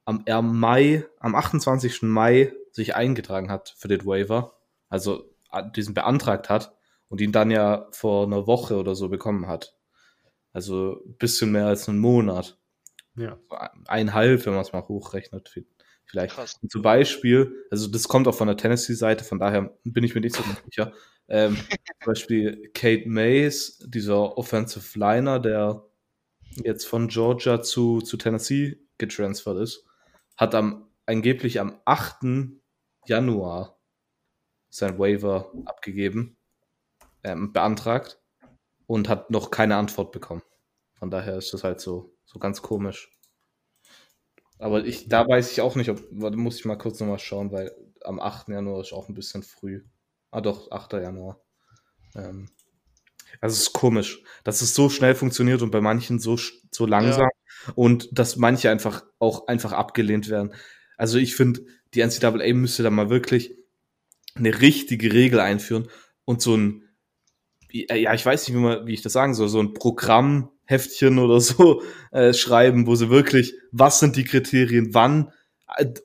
[0.06, 2.02] am, am Mai, am 28.
[2.04, 4.57] Mai sich eingetragen hat für den Waiver,
[4.89, 5.34] also
[5.75, 6.75] diesen beantragt hat
[7.10, 9.75] und ihn dann ja vor einer Woche oder so bekommen hat.
[10.53, 12.57] Also ein bisschen mehr als einen Monat.
[13.15, 13.38] Ja.
[13.88, 15.65] Einhalb, wenn man es mal hochrechnet, vi-
[16.05, 16.36] vielleicht.
[16.36, 16.57] Krass.
[16.62, 20.21] Und zum Beispiel, also das kommt auch von der Tennessee-Seite, von daher bin ich mir
[20.21, 20.93] nicht so ganz sicher.
[21.27, 21.55] Ähm,
[22.03, 25.86] zum Beispiel Kate Mays, dieser Offensive Liner, der
[26.63, 29.86] jetzt von Georgia zu, zu Tennessee getransfert ist,
[30.38, 32.23] hat am angeblich am 8.
[33.06, 33.78] Januar
[34.70, 36.38] sein Waiver abgegeben,
[37.24, 38.22] ähm, beantragt
[38.88, 40.44] und hat noch keine Antwort bekommen.
[40.94, 43.10] Von daher ist das halt so, so ganz komisch.
[44.60, 47.52] Aber ich, da weiß ich auch nicht, ob, warte, muss ich mal kurz nochmal schauen,
[47.52, 48.50] weil am 8.
[48.50, 49.84] Januar ist auch ein bisschen früh.
[50.30, 50.94] Ah doch, 8.
[50.94, 51.42] Januar.
[52.16, 52.50] Ähm,
[53.40, 56.38] also es ist komisch, dass es so schnell funktioniert und bei manchen so,
[56.72, 57.30] so langsam
[57.76, 60.54] und dass manche einfach auch einfach abgelehnt werden.
[60.98, 61.62] Also ich finde,
[61.93, 63.56] die NCAA müsste da mal wirklich
[64.36, 65.88] eine richtige Regel einführen
[66.25, 66.84] und so ein,
[67.71, 71.39] ja, ich weiß nicht, wie, man, wie ich das sagen soll, so ein Programmheftchen oder
[71.39, 75.32] so äh, schreiben, wo sie wirklich, was sind die Kriterien, wann,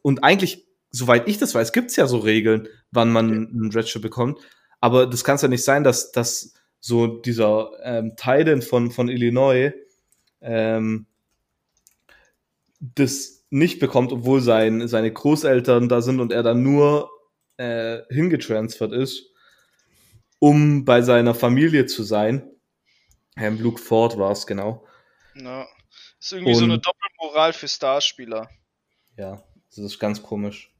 [0.02, 4.40] und eigentlich, soweit ich das weiß, gibt's ja so Regeln, wann man einen Redshirt bekommt,
[4.80, 9.72] aber das kann ja nicht sein, dass, dass so dieser ähm, Titan von, von Illinois
[10.40, 11.06] ähm,
[12.80, 17.10] das nicht bekommt, obwohl sein, seine Großeltern da sind und er dann nur
[17.56, 19.32] äh, hingetransfert ist,
[20.38, 22.50] um bei seiner Familie zu sein.
[23.36, 24.86] Ähm, Luke Ford war es, genau.
[25.34, 25.66] Ja.
[26.20, 28.48] Ist irgendwie so eine Und- Doppelmoral für Starspieler.
[29.16, 30.70] Ja, das ist ganz komisch.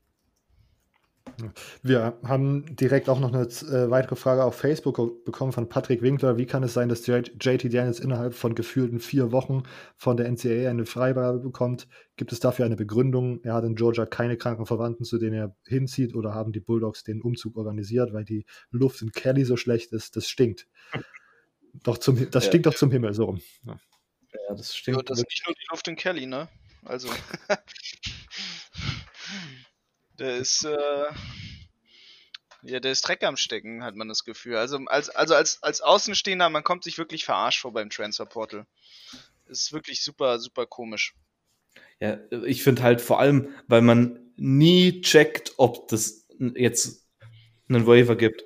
[1.83, 6.37] Wir haben direkt auch noch eine äh, weitere Frage auf Facebook bekommen von Patrick Winkler.
[6.39, 9.63] Wie kann es sein, dass JT Daniels innerhalb von gefühlten vier Wochen
[9.97, 11.89] von der NCAA eine Freigabe bekommt?
[12.17, 13.41] Gibt es dafür eine Begründung?
[13.45, 17.05] Er hat in Georgia keine kranken Verwandten, zu denen er hinzieht, oder haben die Bulldogs
[17.05, 20.17] den Umzug organisiert, weil die Luft in Kelly so schlecht ist?
[20.17, 20.67] Das stinkt.
[21.83, 22.49] Doch zum, das Ja.
[22.49, 23.41] stinkt doch zum Himmel, so rum.
[23.65, 23.79] Ja.
[24.33, 25.11] Ja, das Ja, stimmt.
[25.11, 26.49] das ist nicht nur die Luft in Kelly, ne?
[26.87, 27.09] Also.
[30.19, 31.07] der ist, äh,
[32.63, 34.57] ja, der ist Dreck am Stecken, hat man das Gefühl.
[34.57, 38.67] Also als, also als, als Außenstehender, man kommt sich wirklich verarscht vor beim Transferportal.
[39.47, 41.15] Das ist wirklich super, super komisch.
[42.01, 47.07] Ja, ich finde halt vor allem, weil man nie checkt, ob das jetzt
[47.69, 48.45] einen Waiver gibt.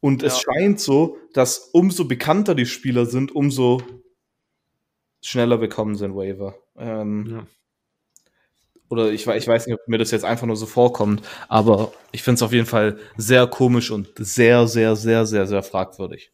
[0.00, 0.52] Und es Ja.
[0.52, 3.82] scheint so, dass umso bekannter die Spieler sind, umso
[5.22, 6.58] schneller bekommen sie einen Waiver.
[6.76, 7.46] Ähm, Ja.
[8.88, 12.22] Oder ich, ich weiß nicht, ob mir das jetzt einfach nur so vorkommt, aber ich
[12.22, 16.32] finde es auf jeden Fall sehr komisch und sehr, sehr, sehr, sehr, sehr fragwürdig.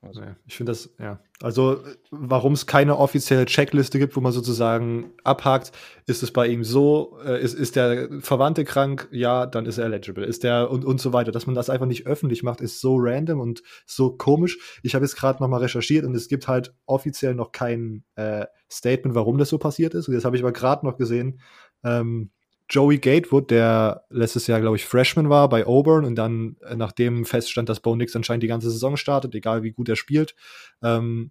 [0.00, 1.18] Also, ich finde das, ja.
[1.42, 1.82] Also,
[2.12, 5.72] warum es keine offizielle Checkliste gibt, wo man sozusagen abhakt,
[6.06, 9.86] ist es bei ihm so, äh, ist, ist der Verwandte krank, ja, dann ist er
[9.86, 10.24] eligible.
[10.24, 11.32] Ist der und, und so weiter.
[11.32, 14.80] Dass man das einfach nicht öffentlich macht, ist so random und so komisch.
[14.84, 19.16] Ich habe jetzt gerade nochmal recherchiert und es gibt halt offiziell noch kein äh, Statement,
[19.16, 20.06] warum das so passiert ist.
[20.06, 21.40] Und jetzt habe ich aber gerade noch gesehen,
[21.84, 22.30] ähm,
[22.70, 27.24] Joey Gatewood, der letztes Jahr, glaube ich, Freshman war bei Auburn und dann, äh, nachdem
[27.24, 30.34] feststand, dass Bo Nix anscheinend die ganze Saison startet, egal wie gut er spielt,
[30.82, 31.30] ähm,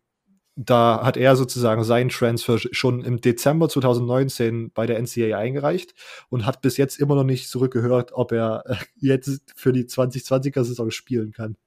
[0.55, 5.93] da hat er sozusagen seinen Transfer sch- schon im Dezember 2019 bei der NCAA eingereicht
[6.29, 10.63] und hat bis jetzt immer noch nicht zurückgehört, ob er äh, jetzt für die 2020er
[10.63, 11.57] Saison spielen kann.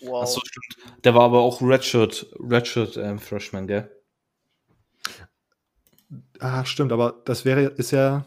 [0.00, 0.22] Wow.
[0.22, 1.04] Achso, stimmt.
[1.04, 3.90] Der war aber auch Redshirt, Redshirt ähm, Freshman, gell?
[6.40, 8.24] Ah, stimmt, aber das wäre, ist ja,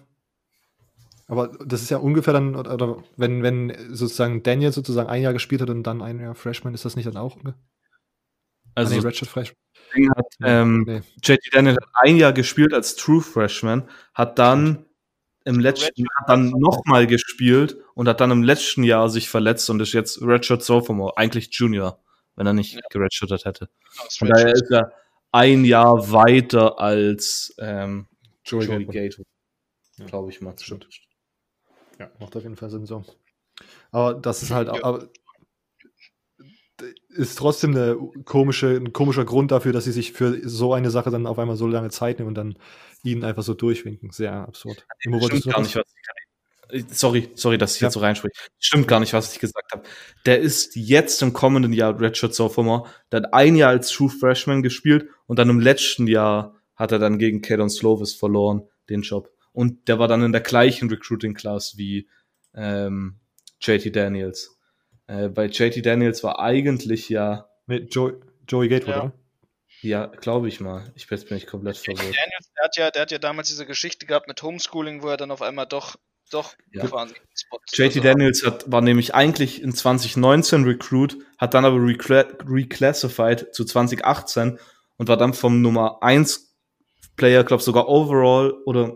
[1.27, 5.61] aber das ist ja ungefähr dann, oder, wenn, wenn sozusagen Daniel sozusagen ein Jahr gespielt
[5.61, 7.41] hat und dann ein Jahr Freshman, ist das nicht dann auch?
[7.43, 7.55] Ne?
[8.75, 9.57] Also ah, nee, Redshirt Freshman.
[10.15, 11.01] Hat, ähm, Nee.
[11.23, 14.85] JT Daniel hat ein Jahr gespielt als True Freshman, hat dann
[15.43, 19.81] im letzten hat dann nochmal gespielt und hat dann im letzten Jahr sich verletzt und
[19.81, 21.99] ist jetzt Redshirt Sophomore, eigentlich Junior,
[22.35, 22.81] wenn er nicht Ja.
[22.91, 23.69] geredshirtet hätte.
[24.19, 24.93] Von daher ist er
[25.31, 28.07] ein Jahr weiter als ähm,
[28.45, 28.85] Joey Joey.
[28.85, 29.25] Gatewood,
[29.97, 30.05] Ja.
[30.05, 30.53] glaube ich mal.
[30.59, 30.87] Stimmt.
[31.99, 33.03] Ja, macht auf jeden Fall Sinn so.
[33.91, 34.83] Aber das ist halt, Ja.
[34.83, 35.09] aber
[37.09, 41.11] ist trotzdem eine komische, ein komischer Grund dafür, dass sie sich für so eine Sache
[41.11, 42.57] dann auf einmal so lange Zeit nehmen und dann
[43.03, 44.11] ihn einfach so durchwinken.
[44.11, 44.85] Sehr absurd.
[45.07, 46.20] Wolltest du noch gar nicht, was ich,
[46.89, 47.87] sorry, sorry, dass ich Ja.
[47.87, 48.33] jetzt so reinspreche.
[48.59, 49.83] Stimmt gar nicht, was ich gesagt habe.
[50.25, 52.89] Der ist jetzt im kommenden Jahr Redshirt Sophomore.
[53.11, 56.99] Der hat ein Jahr als True Freshman gespielt und dann im letzten Jahr hat er
[56.99, 59.29] dann gegen Kadon Slovis verloren, den Job.
[59.53, 62.07] Und der war dann in der gleichen Recruiting Class wie
[62.55, 63.19] ähm,
[63.61, 64.57] JT Daniels.
[65.07, 68.13] Äh, bei JT Daniels war eigentlich ja, Nee, Joey,
[68.47, 69.01] Joey Gatewood, Ja.
[69.03, 69.13] oder?
[69.81, 70.91] ja, glaube ich mal.
[70.95, 71.99] Ich jetzt bin ich komplett verwirrt.
[71.99, 75.17] Daniels, der hat, ja, der hat ja damals diese Geschichte gehabt mit Homeschooling, wo er
[75.17, 75.95] dann auf einmal doch,
[76.33, 76.85] doch Ja.
[76.85, 76.93] JT
[77.81, 83.65] also- Daniels hat, war nämlich eigentlich in 2019 Recruit, hat dann aber recla reclassified zu
[83.65, 84.59] 2018
[84.97, 86.55] und war dann vom Nummer 1
[87.15, 88.95] Player, glaube sogar overall oder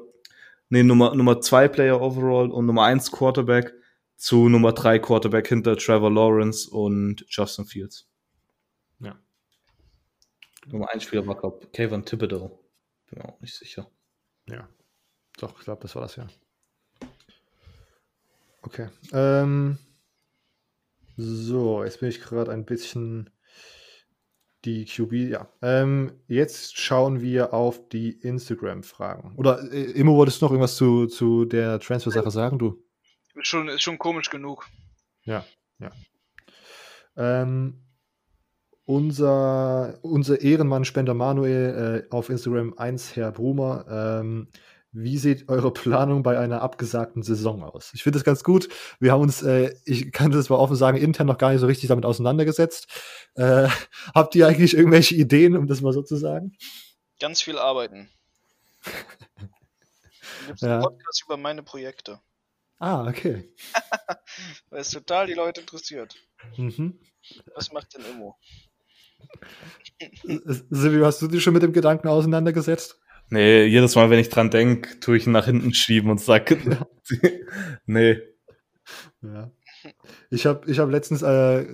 [0.69, 3.73] nee, Nummer, Nummer 2 Player overall und Nummer 1 Quarterback
[4.15, 8.07] zu Nummer 3 Quarterback hinter Trevor Lawrence und Justin Fields.
[8.99, 9.19] Ja.
[10.67, 12.59] Nummer 1 Spieler war, glaube Kayvon Thibodeau.
[13.09, 13.89] Bin mir auch nicht sicher.
[14.47, 14.67] Ja.
[15.37, 16.27] Doch, ich glaube, das war das ja.
[18.65, 18.87] Okay.
[19.13, 19.77] Ähm,
[21.17, 23.29] so, jetzt bin ich gerade ein bisschen
[24.65, 25.47] die QB, ja.
[25.61, 29.35] Ähm, jetzt schauen wir auf die Instagram-Fragen.
[29.37, 32.83] Oder äh, Immo, wolltest du noch irgendwas zu, zu der Transfer-Sache sagen, du?
[33.35, 34.65] Ist schon, ist schon komisch genug.
[35.23, 35.45] Ja,
[35.79, 35.91] ja.
[37.15, 37.83] Ähm,
[38.85, 43.85] unser, unser Ehrenmann-Spender Manuel äh, auf Instagram 1 Herr Brumer.
[43.89, 44.47] Ähm,
[44.97, 47.91] wie sieht eure Planung bei einer abgesagten Saison aus?
[47.93, 48.69] Ich finde das ganz gut.
[48.99, 51.67] Wir haben uns, äh, ich kann das mal offen sagen, intern noch gar nicht so
[51.67, 52.87] richtig damit auseinandergesetzt.
[53.35, 53.67] Äh,
[54.15, 56.55] habt ihr eigentlich irgendwelche Ideen, um das mal so zu sagen?
[57.19, 58.09] Ganz viel arbeiten.
[58.85, 59.49] Dann
[60.47, 60.75] gibt's Ja.
[60.75, 62.21] einen Podcast über meine Projekte.
[62.79, 63.53] Ah, okay.
[64.69, 66.15] Weil es total die Leute interessiert.
[66.55, 66.99] Mhm.
[67.53, 68.37] Was macht denn Immo?
[70.69, 72.99] Silvio, hast du dich schon mit dem Gedanken auseinandergesetzt?
[73.29, 76.57] Nee, jedes Mal, wenn ich dran denke, tue ich ihn nach hinten schieben und sage,
[77.85, 78.17] nee.
[79.21, 79.51] Ja.
[80.29, 81.65] Ich habe ich hab letztens äh,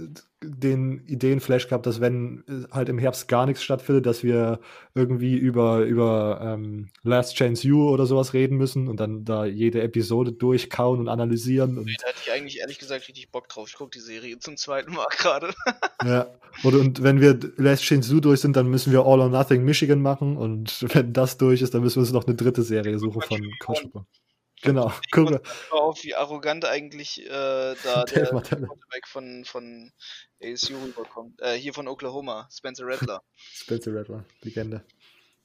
[0.43, 4.59] den Ideenflash gehabt, dass wenn äh, halt im Herbst gar nichts stattfindet, dass wir
[4.95, 9.81] irgendwie über, über ähm, Last Chance You oder sowas reden müssen und dann da jede
[9.81, 11.77] Episode durchkauen und analysieren.
[11.77, 13.67] Und, Da hätte ich eigentlich ehrlich gesagt richtig Bock drauf.
[13.69, 15.53] Ich gucke die Serie zum zweiten Mal gerade.
[16.03, 16.27] ja.
[16.63, 19.63] Oder, und wenn wir Last Chance You durch sind, dann müssen wir All or Nothing
[19.63, 22.97] Michigan machen und wenn das durch ist, dann müssen wir uns noch eine dritte Serie
[22.97, 24.05] suchen von Cooper.
[24.61, 25.41] Genau, guck mal.
[25.71, 28.67] auf, wie arrogant eigentlich äh, da der Martellus.
[28.67, 29.91] Quarterback von, von
[30.41, 31.41] ASU rüberkommt.
[31.41, 33.23] Äh, hier von Oklahoma, Spencer Rattler.
[33.53, 34.85] Spencer Rattler, Legende.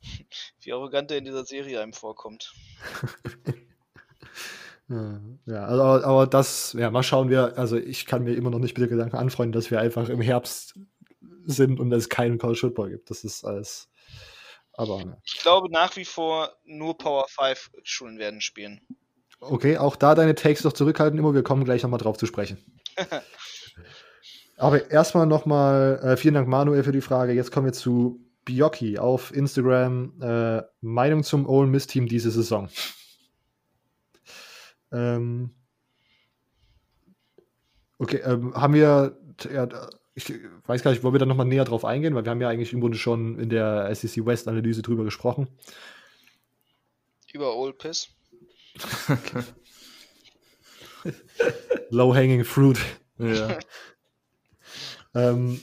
[0.60, 2.52] Wie arrogant er in dieser Serie einem vorkommt.
[4.88, 8.78] Ja, also, aber, das, ja, mal schauen wir, also ich kann mir immer noch nicht
[8.78, 10.78] mit der Gedanken anfreunden, dass wir einfach im Herbst
[11.44, 13.10] sind und es keinen College Football gibt.
[13.10, 13.88] Das ist alles,
[14.74, 15.20] aber ne.
[15.24, 18.80] Ich glaube nach wie vor nur Power 5 Schulen werden spielen.
[19.40, 22.58] Okay, auch da deine Takes noch zurückhalten, immer, wir kommen gleich nochmal drauf zu sprechen.
[24.56, 28.98] aber erstmal nochmal, äh, vielen Dank Manuel für die Frage, jetzt kommen wir zu Bjocki
[28.98, 32.68] auf Instagram, äh, Meinung zum Ole Miss Team diese Saison.
[34.92, 35.50] Ähm,
[37.98, 39.18] okay, ähm, haben wir,
[39.52, 39.68] ja,
[40.14, 40.32] ich
[40.66, 42.72] weiß gar nicht, wollen wir da nochmal näher drauf eingehen, weil wir haben ja eigentlich
[42.72, 45.48] im Grunde schon in der SEC West Analyse drüber gesprochen.
[47.32, 48.15] Über Old Piss.
[51.90, 52.78] Low hanging fruit.
[53.18, 53.58] Ja.
[55.14, 55.62] Ähm,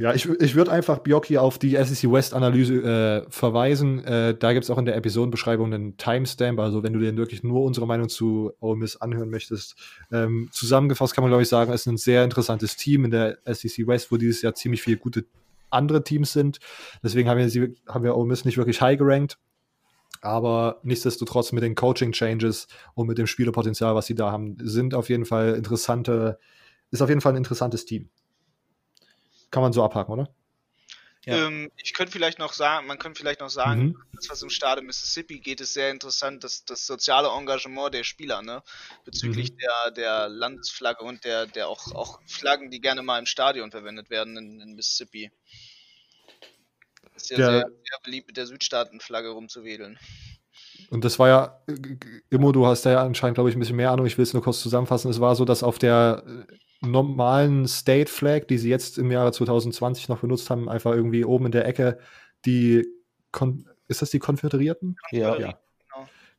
[0.00, 2.74] ja, ich, ich würde einfach Bjocki auf die SEC West Analyse
[3.26, 4.02] äh, verweisen.
[4.02, 6.58] Äh, da gibt es auch in der Episodenbeschreibung einen Timestamp.
[6.58, 9.76] Also, wenn du dir wirklich nur unsere Meinung zu Ole Miss anhören möchtest.
[10.10, 13.38] Ähm, zusammengefasst kann man, glaube ich, sagen, es ist ein sehr interessantes Team in der
[13.44, 15.26] SEC West, wo dieses Jahr ziemlich viele gute
[15.68, 16.60] andere Teams sind.
[17.02, 19.36] Deswegen haben wir, sie, haben wir Ole Miss nicht wirklich high gerankt.
[20.20, 25.08] Aber nichtsdestotrotz mit den Coaching-Changes und mit dem Spielerpotenzial, was sie da haben, sind auf
[25.08, 26.38] jeden Fall interessante,
[26.90, 28.10] ist auf jeden Fall ein interessantes Team.
[29.50, 30.28] Kann man so abhaken, oder?
[31.26, 31.46] Ja.
[31.46, 33.96] Ähm, ich könnte vielleicht noch sagen, man könnte vielleicht noch sagen, Mhm.
[34.14, 38.04] das was im Staat in Mississippi geht, ist sehr interessant, das, das soziale Engagement der
[38.04, 38.62] Spieler, ne?
[39.04, 39.56] Bezüglich Mhm.
[39.58, 44.08] der, der Landesflagge und der, der auch, auch Flaggen, die gerne mal im Stadion verwendet
[44.08, 45.30] werden in, in Mississippi.
[47.30, 49.98] Ist ja Der- sehr, sehr beliebt, mit der Südstaatenflagge rumzuwedeln.
[50.90, 51.74] Und das war ja, äh,
[52.30, 54.06] Immo, du hast da ja anscheinend, glaube ich, ein bisschen mehr Ahnung.
[54.06, 55.10] Ich will es nur kurz zusammenfassen.
[55.10, 59.32] Es war so, dass auf der äh, normalen State Flag, die sie jetzt im Jahre
[59.32, 61.98] 2020 noch benutzt haben, einfach irgendwie oben in der Ecke
[62.46, 62.86] die,
[63.32, 64.96] Kon ist das die Konföderierten?
[65.10, 65.38] Ja.
[65.38, 65.58] Ja.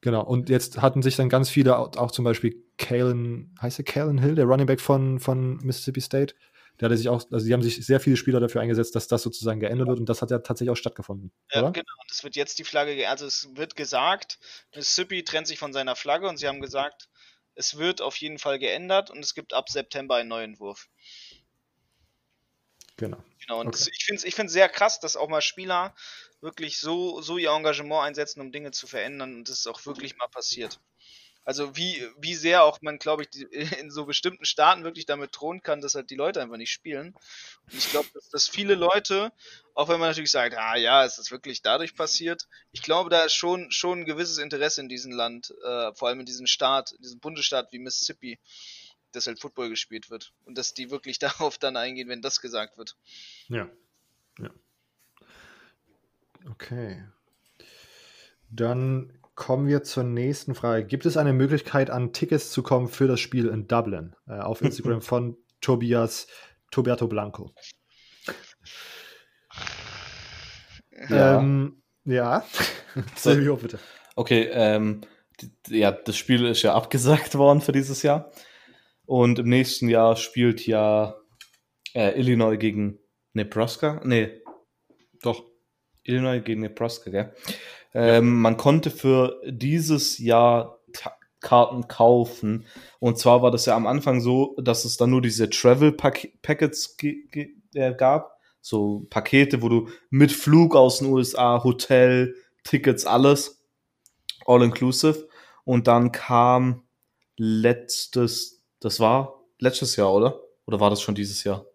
[0.02, 0.24] Genau.
[0.24, 4.34] Und jetzt hatten sich dann ganz viele, auch, zum Beispiel Kalen, heißt der Kalen Hill,
[4.36, 6.34] der Running Back von, von Mississippi State,
[6.80, 9.22] der hatte sich auch, also die haben sich sehr viele Spieler dafür eingesetzt, dass das
[9.24, 11.32] sozusagen geändert wird und das hat ja tatsächlich auch stattgefunden.
[11.54, 11.72] Ja, oder?
[11.72, 11.94] genau.
[12.02, 14.40] Und es wird jetzt die Flagge, ge- also es wird gesagt,
[14.76, 17.10] Mississippi trennt sich von seiner Flagge und sie haben gesagt,
[17.56, 20.88] es wird auf jeden Fall geändert und es gibt ab September einen neuen Entwurf.
[22.98, 23.24] Genau.
[23.40, 23.90] Genau, und Okay.
[23.94, 25.96] ich finde es ich find's sehr krass, dass auch mal Spieler
[26.42, 30.16] wirklich so, so ihr Engagement einsetzen, um Dinge zu verändern und das ist auch wirklich
[30.18, 30.80] mal passiert.
[31.44, 33.44] Also wie, wie sehr auch man, glaube ich, die,
[33.80, 37.16] in so bestimmten Staaten wirklich damit drohen kann, dass halt die Leute einfach nicht spielen.
[37.66, 39.32] Und ich glaube, dass, dass viele Leute,
[39.74, 43.24] auch wenn man natürlich sagt, ah ja, ist das wirklich dadurch passiert, ich glaube, da
[43.24, 46.92] ist schon, schon ein gewisses Interesse in diesem Land, äh, vor allem in diesem Staat,
[46.92, 48.40] in diesem Bundesstaat wie Mississippi,
[49.12, 50.34] dass halt Football gespielt wird.
[50.46, 52.96] Und dass die wirklich darauf dann eingehen, wenn das gesagt wird.
[53.48, 53.68] Ja.
[54.40, 54.50] Ja.
[56.50, 57.04] Okay.
[58.50, 60.86] Dann kommen wir zur nächsten Frage.
[60.86, 64.16] Gibt es eine Möglichkeit, an Tickets zu kommen für das Spiel in Dublin?
[64.28, 66.28] Äh, auf Instagram von Tobias
[66.70, 67.52] Tobiato Blanco.
[71.10, 71.40] Ja.
[71.40, 72.46] Ähm, ja.
[73.16, 73.80] Silvio, bitte.
[74.16, 75.02] Okay, ähm,
[75.68, 78.32] ja, das Spiel ist ja abgesagt worden für dieses Jahr.
[79.08, 81.16] Und im nächsten Jahr spielt ja
[81.96, 83.00] äh, Illinois gegen
[83.34, 84.02] Nebraska.
[84.06, 84.44] Nee,
[85.24, 85.46] Doch.
[86.04, 87.34] Illinois gegen Nebraska, gell?
[87.94, 92.66] Ähm, man konnte für dieses Jahr Ta Karten kaufen.
[93.00, 96.98] Und zwar war das ja am Anfang so, dass es dann nur diese Travel Packets
[96.98, 98.38] ge- ge- äh, gab.
[98.62, 103.64] So Pakete, wo du mit Flug aus den USA, Hotel, Tickets, alles.
[104.46, 105.28] All inclusive.
[105.64, 106.84] Und dann kam
[107.38, 110.42] letztes, das war letztes Jahr, oder?
[110.68, 111.66] Oder war das schon dieses Jahr?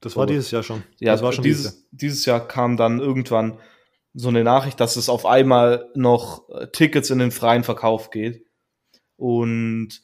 [0.00, 0.82] Das war dieses Jahr schon.
[0.98, 3.58] Ja, das war schon dieses, dieses Jahr kam dann irgendwann
[4.16, 8.46] so eine Nachricht, dass es auf einmal noch äh, Tickets in den freien Verkauf geht.
[9.16, 10.00] Und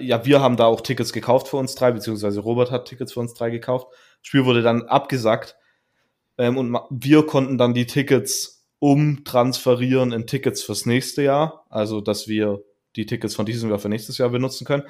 [0.00, 3.20] ja, wir haben da auch Tickets gekauft für uns drei, beziehungsweise Robert hat Tickets für
[3.20, 3.88] uns drei gekauft.
[3.90, 5.56] Das Spiel wurde dann abgesagt.
[6.38, 11.66] Ähm, und wir konnten dann die Tickets umtransferieren in Tickets fürs nächste Jahr.
[11.70, 12.62] Also, dass wir
[12.94, 14.84] die Tickets von diesem Jahr für nächstes Jahr benutzen können.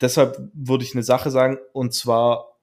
[0.00, 2.58] deshalb würde ich eine Sache sagen, und zwar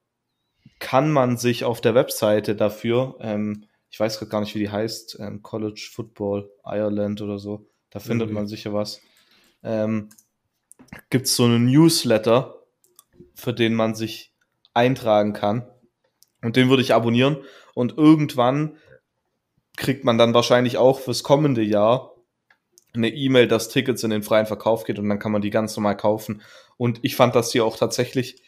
[0.79, 4.69] kann man sich auf der Webseite dafür, ähm, ich weiß gerade gar nicht, wie die
[4.69, 8.35] heißt, ähm, College Football Ireland oder so, da findet Irgendwie.
[8.35, 9.01] man sicher was,
[9.63, 10.09] ähm,
[11.09, 12.55] gibt es so einen Newsletter,
[13.35, 14.33] für den man sich
[14.73, 15.67] eintragen kann.
[16.41, 17.37] Und den würde ich abonnieren.
[17.73, 18.77] Und irgendwann
[19.75, 22.15] kriegt man dann wahrscheinlich auch fürs kommende Jahr
[22.93, 25.75] eine E-Mail, dass Tickets in den freien Verkauf geht und dann kann man die ganz
[25.75, 26.41] normal kaufen.
[26.77, 28.41] Und ich fand, dass die auch tatsächlich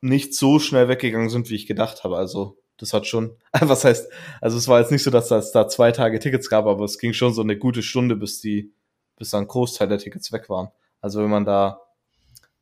[0.00, 2.16] nicht so schnell weggegangen sind, wie ich gedacht habe.
[2.16, 4.10] Also das hat schon, was heißt,
[4.40, 6.98] also es war jetzt nicht so, dass es da zwei Tage Tickets gab, aber es
[6.98, 8.72] ging schon so eine gute Stunde, bis die,
[9.16, 10.68] bis dann ein Großteil der Tickets weg waren.
[11.00, 11.80] Also wenn man da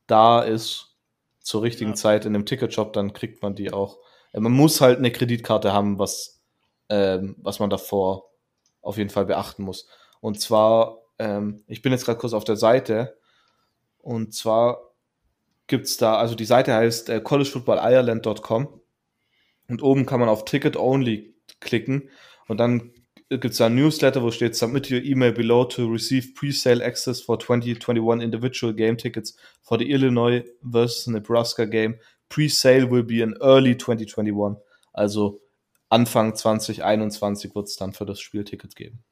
[0.06, 0.96] da ist
[1.40, 1.96] zur richtigen Ja.
[1.96, 3.98] Zeit in einem Ticketshop, dann kriegt man die auch.
[4.32, 6.42] Äh, Man muss halt eine Kreditkarte haben, was,
[6.88, 8.30] ähm, was man davor
[8.82, 9.88] auf jeden Fall beachten muss.
[10.20, 13.18] Und zwar, ähm, ich bin jetzt gerade kurz auf der Seite,
[13.98, 14.78] und zwar
[15.66, 18.80] gibt's da, also die Seite heißt äh, collegefootballireland.com
[19.68, 22.10] und oben kann man auf Ticket Only klicken
[22.48, 22.92] und dann
[23.28, 27.38] gibt's da ein Newsletter, wo steht Submit your email below to receive pre-sale access for
[27.38, 31.98] 2021 individual game tickets for the Illinois versus Nebraska game.
[32.28, 34.56] Pre-sale will be in early 2021.
[34.92, 35.40] Also
[35.88, 39.02] Anfang 2021 wird's dann für das Spiel Tickets geben.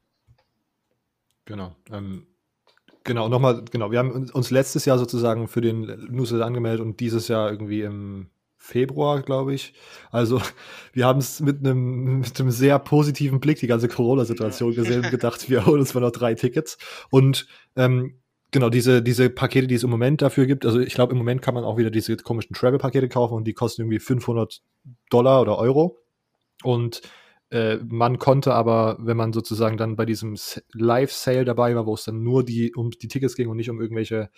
[1.45, 1.75] Genau.
[1.91, 2.27] Ähm,
[3.05, 3.91] genau, nochmal, genau.
[3.91, 8.31] Wir haben uns letztes Jahr sozusagen für den Newsletter angemeldet und dieses Jahr irgendwie im
[8.63, 9.75] Februar, glaube ich.
[10.13, 10.41] Also
[10.93, 15.11] wir haben es mit einem mit einem sehr positiven Blick die ganze Corona-Situation gesehen und
[15.11, 16.79] gedacht, wir holen uns mal noch drei Tickets.
[17.11, 18.21] Und ähm,
[18.53, 21.43] genau, diese, diese Pakete, die es im Moment dafür gibt, also ich glaube, im Moment
[21.43, 24.63] kann man auch wieder diese komischen Travel-Pakete kaufen und die kosten irgendwie 500
[25.11, 25.99] Dollar oder Euro.
[26.63, 27.03] Und
[27.51, 30.37] äh, man konnte aber, wenn man sozusagen dann bei diesem
[30.73, 33.81] Live-Sale dabei war, wo es dann nur die, um die Tickets ging und nicht um
[33.81, 34.31] irgendwelche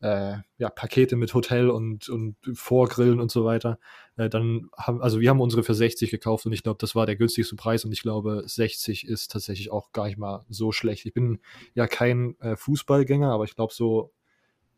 [0.00, 3.78] äh, ja, Pakete mit Hotel und, und Vorgrillen und so weiter,
[4.16, 7.06] äh, dann haben, also wir haben unsere für 60 gekauft und ich glaube, das war
[7.06, 11.06] der günstigste Preis und ich glaube, 60 ist tatsächlich auch gar nicht mal so schlecht.
[11.06, 11.40] Ich bin
[11.74, 14.12] ja kein äh, Fußballgänger, aber ich glaube, so,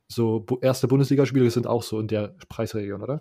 [0.08, 3.20] so erste Bundesligaspiele sind auch so in der Preisregion, oder?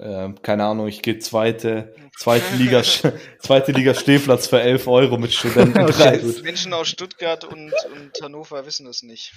[0.00, 2.82] Ähm, keine Ahnung, ich gehe zweite, zweite Liga,
[3.38, 6.42] zweite Liga Stehplatz für 11 Euro mit Studentenpreis.
[6.42, 9.32] Menschen aus Stuttgart und, und Hannover wissen das nicht.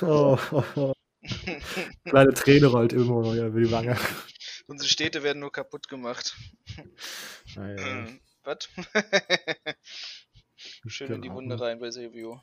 [0.00, 0.92] Oh, oh, oh.
[2.04, 3.96] Kleine Träne rollt irgendwo über die Wange.
[4.66, 6.36] Unsere Städte werden nur kaputt gemacht.
[7.54, 8.68] Naja, Hm, Was?
[10.86, 11.34] Schön in die Genau.
[11.36, 12.40] Wunde rein bei Silvio.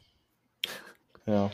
[1.26, 1.52] ja.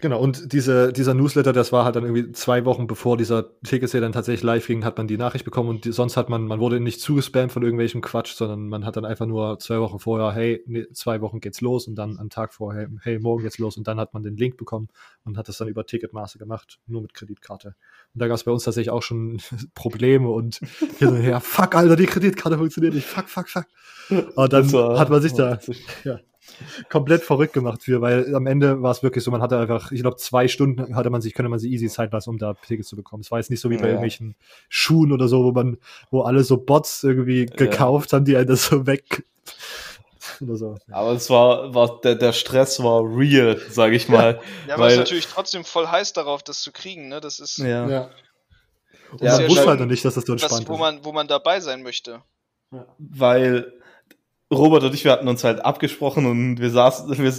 [0.00, 4.00] Genau, und diese, dieser Newsletter, das war halt dann irgendwie zwei Wochen bevor dieser Ticketsale
[4.00, 6.58] dann tatsächlich live ging, hat man die Nachricht bekommen und die, sonst hat man, man
[6.58, 10.32] wurde nicht zugespammt von irgendwelchem Quatsch, sondern man hat dann einfach nur zwei Wochen vorher,
[10.32, 13.76] hey, nee, zwei Wochen geht's los und dann am Tag vorher, hey, morgen geht's los
[13.76, 14.88] und dann hat man den Link bekommen
[15.24, 17.74] und hat das dann über Ticketmaster gemacht, nur mit Kreditkarte.
[18.14, 19.42] Und da gab es bei uns tatsächlich auch schon
[19.74, 20.60] Probleme und
[20.98, 23.66] hin und her, fuck, Alter, die Kreditkarte funktioniert nicht, fuck, fuck, fuck.
[24.34, 25.58] Und dann hat man sich da
[26.88, 30.00] komplett verrückt gemacht für, weil am Ende war es wirklich so, man hatte einfach, ich
[30.00, 32.88] glaube, zwei Stunden hatte man sich, könnte man sich easy Zeit lassen, um da Tickets
[32.88, 33.20] zu bekommen.
[33.22, 33.88] Es war jetzt nicht so wie bei Ja.
[33.88, 34.34] irgendwelchen
[34.68, 35.78] Schuhen oder so, wo man,
[36.10, 39.24] wo alle so Bots irgendwie gekauft haben, die einen das so weg
[40.40, 40.78] oder so.
[40.90, 44.40] Aber es war, war der, der Stress war real, sage ich mal.
[44.68, 47.20] Ja, aber es ist Weil- natürlich trotzdem voll heiß darauf, das zu kriegen, ne?
[47.20, 47.88] Das ist Ja.
[47.88, 48.10] Ja.
[49.12, 50.78] Und Ja, man wusste halt noch nicht, dass das so was, entspannt wo ist.
[50.80, 52.22] man, wo man dabei sein möchte.
[52.98, 53.72] Weil
[54.52, 57.32] Robert und ich, wir hatten uns halt abgesprochen und wir saßen, wir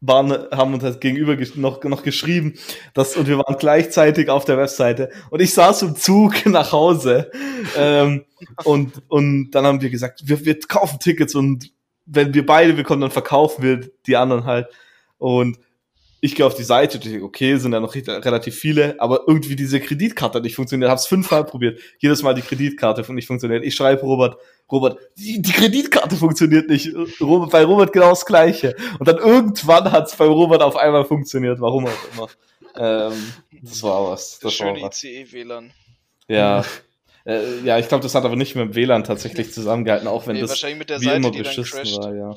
[0.00, 2.54] waren, haben uns halt gegenüber noch, noch geschrieben,
[2.92, 5.10] dass, und wir waren gleichzeitig auf der Webseite.
[5.30, 7.30] Und ich saß im Zug nach Hause
[7.76, 8.24] ähm,
[8.64, 11.70] und, und dann haben wir gesagt, wir, wir kaufen Tickets und
[12.06, 14.68] wenn wir beide bekommen, dann verkaufen wir die anderen halt.
[15.18, 15.58] Und
[16.24, 19.24] ich gehe auf die Seite, und ich denke, okay, sind da noch relativ viele, aber
[19.26, 20.90] irgendwie diese Kreditkarte hat nicht funktioniert.
[20.90, 21.78] Hab's fünfmal probiert.
[21.98, 23.62] Jedes Mal die Kreditkarte nicht funktioniert.
[23.62, 24.38] Ich schreibe Robert,
[24.72, 26.88] Robert, die, die Kreditkarte funktioniert nicht.
[27.20, 28.74] Robert, bei Robert genau das Gleiche.
[28.98, 32.28] Und dann irgendwann hat's bei Robert auf einmal funktioniert, warum auch immer.
[32.74, 34.38] Ähm, das war was.
[34.38, 34.88] Das Das war schöne.
[34.88, 35.72] ICE-WLAN.
[36.26, 36.64] Ja.
[37.26, 40.36] Äh, ja, ich glaube, das hat aber nicht mit dem WLAN tatsächlich zusammengehalten, auch wenn
[40.36, 42.34] Nee, das wahrscheinlich mit der wie Seite, immer beschissen war, ja.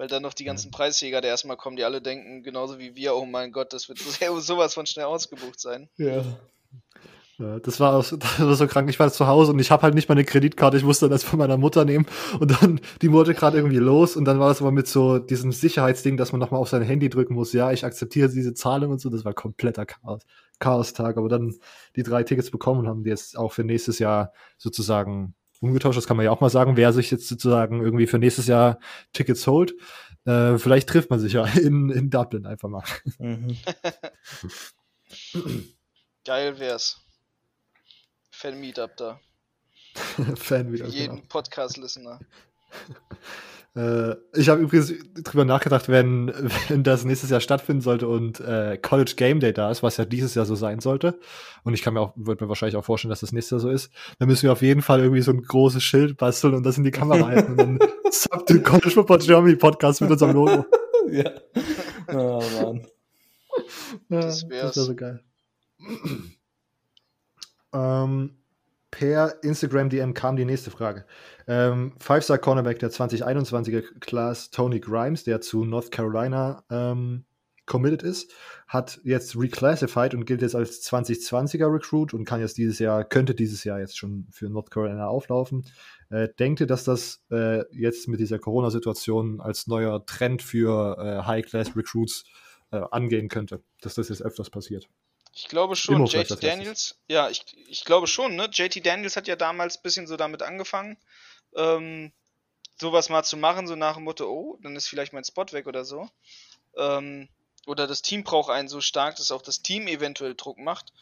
[0.00, 3.14] Weil dann noch die ganzen Preisjäger, der erstmal kommen, die alle denken, genauso wie wir,
[3.16, 5.90] oh mein Gott, das wird so- sowas von schnell ausgebucht sein.
[5.98, 6.24] Ja.
[7.62, 8.88] Das war, das war so krank.
[8.88, 10.78] Ich war zu Hause und ich habe halt nicht meine Kreditkarte.
[10.78, 12.06] Ich musste das von meiner Mutter nehmen.
[12.38, 14.16] Und dann, die Mutter gerade irgendwie los.
[14.16, 17.10] Und dann war das aber mit so diesem Sicherheitsding, dass man nochmal auf sein Handy
[17.10, 17.52] drücken muss.
[17.52, 19.10] Ja, ich akzeptiere diese Zahlung und so.
[19.10, 20.22] Das war kompletter Chaos,
[20.60, 21.18] Chaos-Tag.
[21.18, 21.54] Aber dann
[21.94, 25.96] die drei Tickets bekommen und haben die jetzt auch für nächstes Jahr sozusagen umgetauscht.
[25.98, 26.76] Das kann man ja auch mal sagen.
[26.76, 28.78] Wer sich jetzt sozusagen irgendwie für nächstes Jahr
[29.12, 29.74] Tickets holt,
[30.24, 32.84] äh, vielleicht trifft man sich ja in, in Dublin einfach mal.
[33.18, 33.56] Mhm.
[36.24, 37.00] Geil wär's.
[38.30, 39.20] Fan-Meetup da.
[40.36, 40.86] Fan wieder.
[40.86, 41.26] Für jeden Genau.
[41.28, 42.20] Podcast-Listener.
[43.76, 44.92] Äh, ich habe übrigens
[45.22, 46.32] drüber nachgedacht, wenn,
[46.68, 50.04] wenn das nächstes Jahr stattfinden sollte und äh, College Game Day da ist, was ja
[50.04, 51.18] dieses Jahr so sein sollte.
[51.62, 53.70] Und ich kann mir auch, würde mir wahrscheinlich auch vorstellen, dass das nächstes Jahr so
[53.70, 53.90] ist.
[54.18, 56.84] Dann müssen wir auf jeden Fall irgendwie so ein großes Schild basteln und das in
[56.84, 57.52] die Kamera halten.
[57.52, 57.78] Und dann
[58.10, 60.66] Sub to College Football Germany Podcast mit unserem Logo.
[61.10, 61.30] ja.
[62.12, 62.86] Oh, Mann.
[64.08, 64.76] Ja, Das das wär's.
[64.76, 65.20] wäre so geil.
[67.72, 68.36] ähm,
[69.00, 71.06] per Instagram DM kam die nächste Frage.
[71.48, 77.24] Ähm, Five-Star Cornerback der 2021er Class, Tony Grimes, der zu North Carolina ähm,
[77.64, 78.34] committed ist,
[78.68, 83.34] hat jetzt reclassified und gilt jetzt als 2020er Recruit und kann jetzt dieses Jahr, könnte
[83.34, 85.64] dieses Jahr jetzt schon für North Carolina auflaufen.
[86.10, 91.26] Äh, denkt ihr, dass das äh, jetzt mit dieser Corona-Situation als neuer Trend für äh,
[91.26, 92.24] High-Class-Recruits
[92.70, 94.90] äh, angehen könnte, dass das jetzt öfters passiert?
[95.32, 96.42] Ich glaube schon, JT.
[96.42, 98.48] Daniels, ja, ich, ich glaube schon, ne?
[98.52, 100.98] JT Daniels hat ja damals ein bisschen so damit angefangen,
[101.54, 102.12] ähm,
[102.80, 105.66] sowas mal zu machen, so nach dem Motto, oh, dann ist vielleicht mein Spot weg
[105.66, 106.08] oder so.
[106.76, 107.28] Ähm,
[107.66, 110.92] oder das Team braucht einen so stark, dass auch das Team eventuell Druck macht.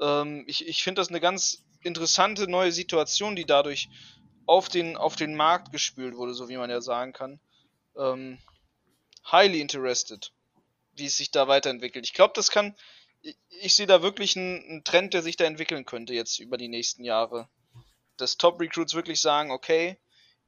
[0.00, 3.88] Ähm, ich ich finde das eine ganz interessante neue Situation, die dadurch
[4.46, 7.40] auf den, auf den Markt gespült wurde, so wie man ja sagen kann.
[7.96, 8.38] Ähm,
[9.30, 10.32] highly interested,
[10.94, 12.04] wie es sich da weiterentwickelt.
[12.06, 12.76] Ich glaube, das kann,
[13.26, 16.56] ich, ich sehe da wirklich einen, einen Trend, der sich da entwickeln könnte jetzt über
[16.56, 17.48] die nächsten Jahre.
[18.16, 19.98] Dass Top-Recruits wirklich sagen, okay,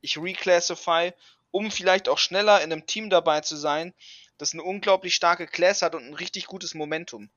[0.01, 1.13] ich reclassify,
[1.51, 3.93] um vielleicht auch schneller in einem Team dabei zu sein,
[4.39, 7.29] das eine unglaublich starke Class hat und ein richtig gutes Momentum.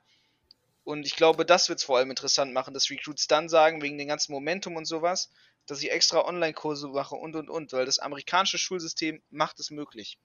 [0.83, 3.97] Und ich glaube, das wird es vor allem interessant machen, dass Recruits dann sagen, wegen
[3.97, 5.31] dem ganzen Momentum und sowas,
[5.65, 10.17] dass ich extra Online-Kurse mache und und und, weil das amerikanische Schulsystem macht es möglich.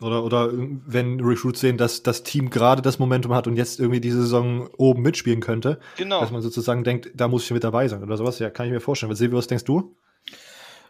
[0.00, 4.00] Oder, oder wenn Recruits sehen, dass das Team gerade das Momentum hat und jetzt irgendwie
[4.00, 6.20] diese Saison oben mitspielen könnte, Genau.
[6.20, 8.38] dass man sozusagen denkt, da muss ich mit dabei sein oder sowas.
[8.38, 9.10] Ja, kann ich mir vorstellen.
[9.10, 9.96] Was, Silvio, was denkst du?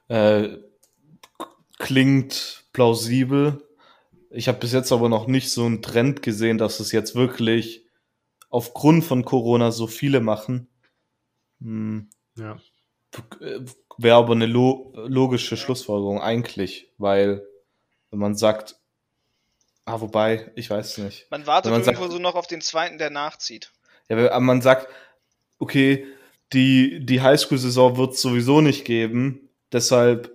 [0.09, 0.59] Äh,
[1.79, 3.63] klingt plausibel.
[4.31, 7.87] Ich habe bis jetzt aber noch nicht so einen Trend gesehen, dass es jetzt wirklich
[8.51, 10.69] aufgrund von Corona so viele machen.
[11.61, 12.59] Hm, Ja.
[13.97, 17.43] Wäre aber eine lo logische Schlussfolgerung eigentlich, weil
[18.11, 18.78] wenn man sagt,
[19.89, 21.27] ah, wobei, ich weiß nicht.
[21.31, 23.73] Man wartet man irgendwo sagt- so noch auf den zweiten, der nachzieht.
[24.09, 24.89] Ja, wenn man sagt,
[25.59, 26.07] okay,
[26.53, 30.33] die, die Highschool-Saison wird es sowieso nicht geben, deshalb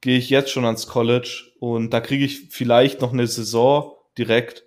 [0.00, 4.64] gehe ich jetzt schon ans College und da kriege ich vielleicht noch eine Saison direkt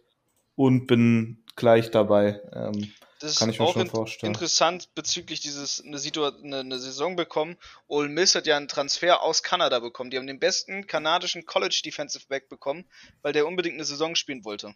[0.55, 2.41] und bin gleich dabei.
[2.53, 4.34] Ähm, Das Kann ist ich mir auch schon vorstellen.
[4.34, 7.57] interessant bezüglich dieses eine, eine, eine Saison bekommen.
[7.88, 10.11] Ole Miss hat ja einen Transfer aus Kanada bekommen.
[10.11, 12.86] Die haben den besten kanadischen College Defensive Back bekommen,
[13.24, 14.76] weil der unbedingt eine Saison spielen wollte.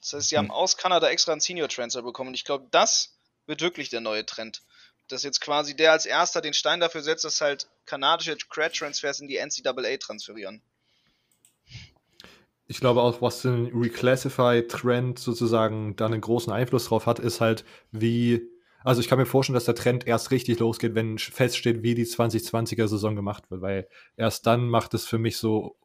[0.00, 0.52] Das heißt, sie haben Hm.
[0.52, 2.28] aus Kanada extra einen Senior Transfer bekommen.
[2.28, 3.16] Und ich glaube, das
[3.46, 4.62] wird wirklich der neue Trend.
[5.08, 9.20] Dass jetzt quasi der als erster den Stein dafür setzt, dass halt kanadische Grad Transfers
[9.20, 10.62] in die NCAA transferieren.
[12.66, 17.64] Ich glaube auch, was den Reclassify-Trend sozusagen dann einen großen Einfluss drauf hat, ist halt,
[17.92, 18.42] wie.
[18.84, 22.04] Also ich kann mir vorstellen, dass der Trend erst richtig losgeht, wenn feststeht, wie die
[22.04, 25.76] 2020er-Saison gemacht wird, weil erst dann macht es für mich so,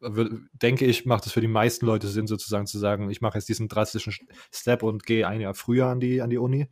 [0.00, 3.48] denke ich, macht es für die meisten Leute Sinn, sozusagen zu sagen, ich mache jetzt
[3.48, 4.14] diesen drastischen
[4.52, 6.68] Step und gehe ein Jahr früher an die, an die Uni.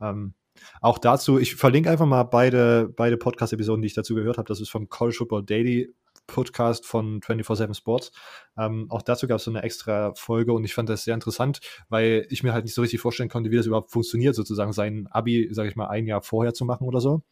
[0.00, 0.34] Ähm,
[0.80, 4.48] auch dazu, ich verlinke einfach mal beide, beide Podcast-Episoden, die ich dazu gehört habe.
[4.48, 5.94] Das ist vom College Football Daily
[6.26, 8.12] Podcast von 24-7 Sports.
[8.58, 11.60] Ähm, auch dazu gab es so eine extra Folge und ich fand das sehr interessant,
[11.88, 15.08] weil ich mir halt nicht so richtig vorstellen konnte, wie das überhaupt funktioniert, sozusagen sein
[15.10, 17.22] Abi, sage ich mal, ein Jahr vorher zu machen oder so.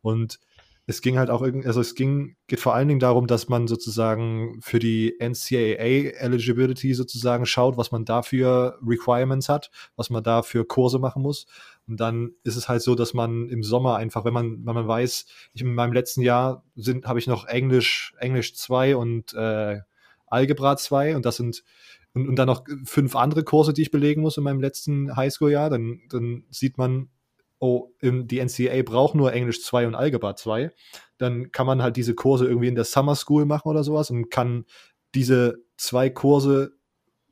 [0.00, 0.38] Und
[0.86, 3.68] es ging halt auch irgendwie, also es ging, geht vor allen Dingen darum, dass man
[3.68, 10.24] sozusagen für die NCAA Eligibility sozusagen schaut, was man da für Requirements hat, was man
[10.24, 11.46] da für Kurse machen muss.
[11.86, 14.88] Und dann ist es halt so, dass man im Sommer einfach, wenn man, wenn man
[14.88, 19.80] weiß, ich in meinem letzten Jahr sind, habe ich noch Englisch, Englisch 2 und äh,
[20.26, 21.62] Algebra 2 und das sind
[22.14, 25.70] und, und dann noch fünf andere Kurse, die ich belegen muss in meinem letzten Highschool-Jahr,
[25.70, 27.08] dann, dann sieht man,
[27.62, 30.72] oh, die NCAA braucht nur Englisch 2 und Algebra 2.
[31.16, 34.30] Dann kann man halt diese Kurse irgendwie in der Summer School machen oder sowas und
[34.30, 34.64] kann
[35.14, 36.72] diese zwei Kurse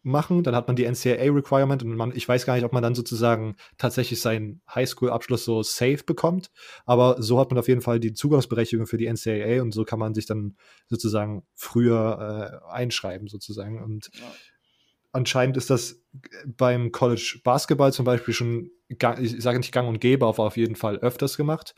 [0.03, 2.95] machen, dann hat man die NCAA-Requirement und man, ich weiß gar nicht, ob man dann
[2.95, 6.53] sozusagen tatsächlich seinen Highschool-Abschluss so safe bekommt,
[6.87, 9.99] aber so hat man auf jeden Fall die Zugangsberechtigung für die NCAA und so kann
[9.99, 10.57] man sich dann
[10.87, 14.33] sozusagen früher äh, einschreiben sozusagen und Ja.
[15.13, 16.01] anscheinend ist das
[16.47, 18.71] beim College Basketball zum Beispiel schon,
[19.21, 21.75] ich sage nicht gang und gäbe, aber auf jeden Fall öfters gemacht.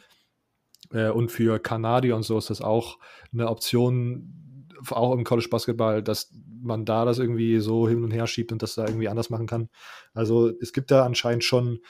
[0.93, 2.99] Äh, und für Kanadier und so ist das auch
[3.33, 8.27] eine Option, auch im College Basketball, dass man da das irgendwie so hin und her
[8.27, 9.69] schiebt und das da irgendwie anders machen kann.
[10.15, 11.81] Also es gibt da anscheinend schon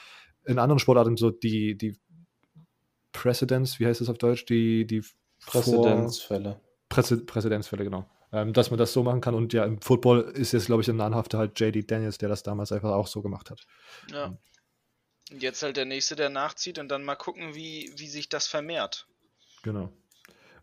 [0.45, 1.97] in anderen Sportarten so die, die
[3.13, 4.45] Precedents, wie heißt das auf Deutsch?
[4.45, 5.03] Die, die
[5.45, 6.59] Präzedenzfälle.
[6.89, 8.05] Präze Präzedenzfälle, genau.
[8.31, 9.35] Ähm, dass man das so machen kann.
[9.35, 12.43] Und ja, im Football ist jetzt, glaube ich, ein namhafter halt JD Daniels, der das
[12.43, 13.61] damals einfach auch so gemacht hat.
[14.11, 14.35] Ja.
[15.33, 18.45] Und jetzt halt der nächste, der nachzieht und dann mal gucken, wie, wie sich das
[18.47, 19.07] vermehrt.
[19.63, 19.91] Genau.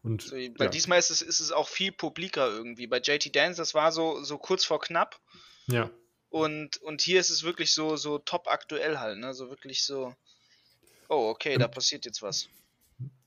[0.03, 2.87] Und So, weil ja, diesmal ist es, ist es auch viel publiker irgendwie.
[2.87, 5.19] Bei JT Dance, das war so, so kurz vor knapp.
[5.67, 5.91] ja,
[6.31, 9.35] Und, und hier ist es wirklich so, so top aktuell halt, ne?
[9.35, 10.15] So wirklich so.
[11.09, 12.49] Oh, okay, da passiert jetzt was.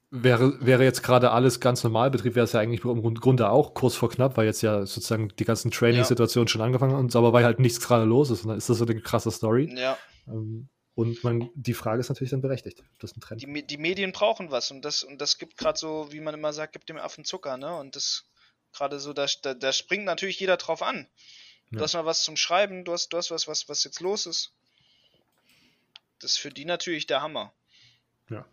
[0.09, 3.49] wäre, wäre jetzt gerade alles ganz normal Betrieb, wäre es ja eigentlich im Grund- Grunde
[3.49, 7.33] auch kurz vor knapp, weil jetzt ja sozusagen die ganzen Training-Situationen schon angefangen haben, aber
[7.33, 8.43] weil halt nichts gerade los ist.
[8.43, 9.69] Und dann ist das so eine krasse Story.
[9.77, 12.83] Ja, Ähm, Und man, die Frage ist natürlich dann berechtigt.
[12.99, 13.41] Das ist ein Trend.
[13.41, 16.53] die, die Medien brauchen was und das, und das gibt gerade so, wie man immer
[16.53, 17.75] sagt, gibt dem Affen Zucker, ne?
[17.75, 18.25] Und das
[18.73, 21.07] gerade so, da, da, da springt natürlich jeder drauf an.
[21.71, 21.83] Du Ja.
[21.83, 24.51] hast mal was zum Schreiben, du hast, du hast was, was, was jetzt los ist.
[26.19, 27.53] Das ist für die natürlich der Hammer.
[28.29, 28.45] Ja.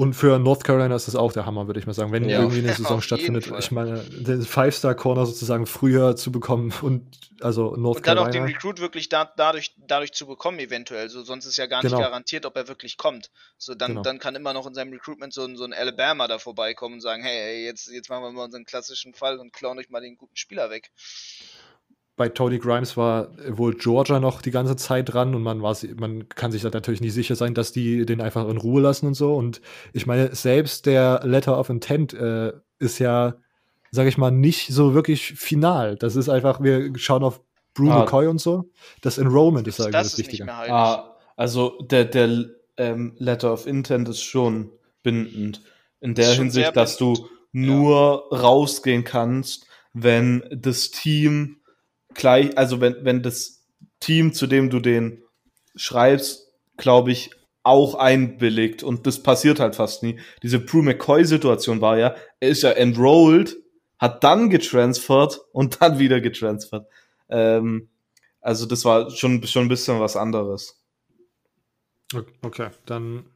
[0.00, 2.10] Und für North Carolina ist das auch der Hammer, würde ich mal sagen.
[2.10, 2.40] Wenn Ja.
[2.40, 7.04] irgendwie eine Saison stattfindet, ich meine, den Five-Star-Corner sozusagen früher zu bekommen und
[7.42, 8.56] also North Und dann auch den Carolina.
[8.56, 11.10] Recruit wirklich da, dadurch, dadurch zu bekommen, eventuell.
[11.10, 12.00] So, sonst ist ja gar nicht Genau.
[12.02, 13.30] garantiert, ob er wirklich kommt.
[13.58, 14.02] So, dann, Genau.
[14.02, 17.00] dann kann immer noch in seinem Recruitment so ein, so ein Alabama da vorbeikommen und
[17.02, 20.00] sagen, hey, ey, jetzt, jetzt machen wir mal unseren klassischen Fall und klauen euch mal
[20.00, 20.92] den guten Spieler weg.
[22.20, 26.28] Bei Tony Grimes war wohl Georgia noch die ganze Zeit dran und man war man
[26.28, 29.14] kann sich da natürlich nicht sicher sein, dass die den einfach in Ruhe lassen und
[29.14, 29.34] so.
[29.34, 29.62] Und
[29.94, 33.36] ich meine, selbst der Letter of Intent äh, ist ja,
[33.90, 35.96] sage ich mal, nicht so wirklich final.
[35.96, 37.40] Das ist einfach, wir schauen auf
[37.72, 38.00] Brew Ah.
[38.00, 38.68] McCoy und so.
[39.00, 40.44] Das Enrollment ist irgendwie das das Wichtige.
[40.54, 40.70] heilig.
[40.74, 42.44] Ah, also der, der
[42.76, 45.62] ähm, Letter of Intent ist schon bindend.
[46.00, 49.64] In der Hinsicht, dass du nur rausgehen kannst,
[49.94, 51.59] wenn das Team
[52.14, 53.66] gleich, also wenn, wenn das
[54.00, 55.22] Team, zu dem du den
[55.76, 57.30] schreibst, glaube ich,
[57.62, 58.82] auch einwilligt.
[58.82, 60.18] Und das passiert halt fast nie.
[60.42, 63.56] Diese Prue McCoy-Situation war ja, er ist ja enrolled,
[63.98, 66.86] hat dann getransfert und dann wieder getransfert.
[67.28, 67.88] Ähm,
[68.40, 70.82] also das war schon, schon ein bisschen was anderes.
[72.42, 73.26] Okay, dann.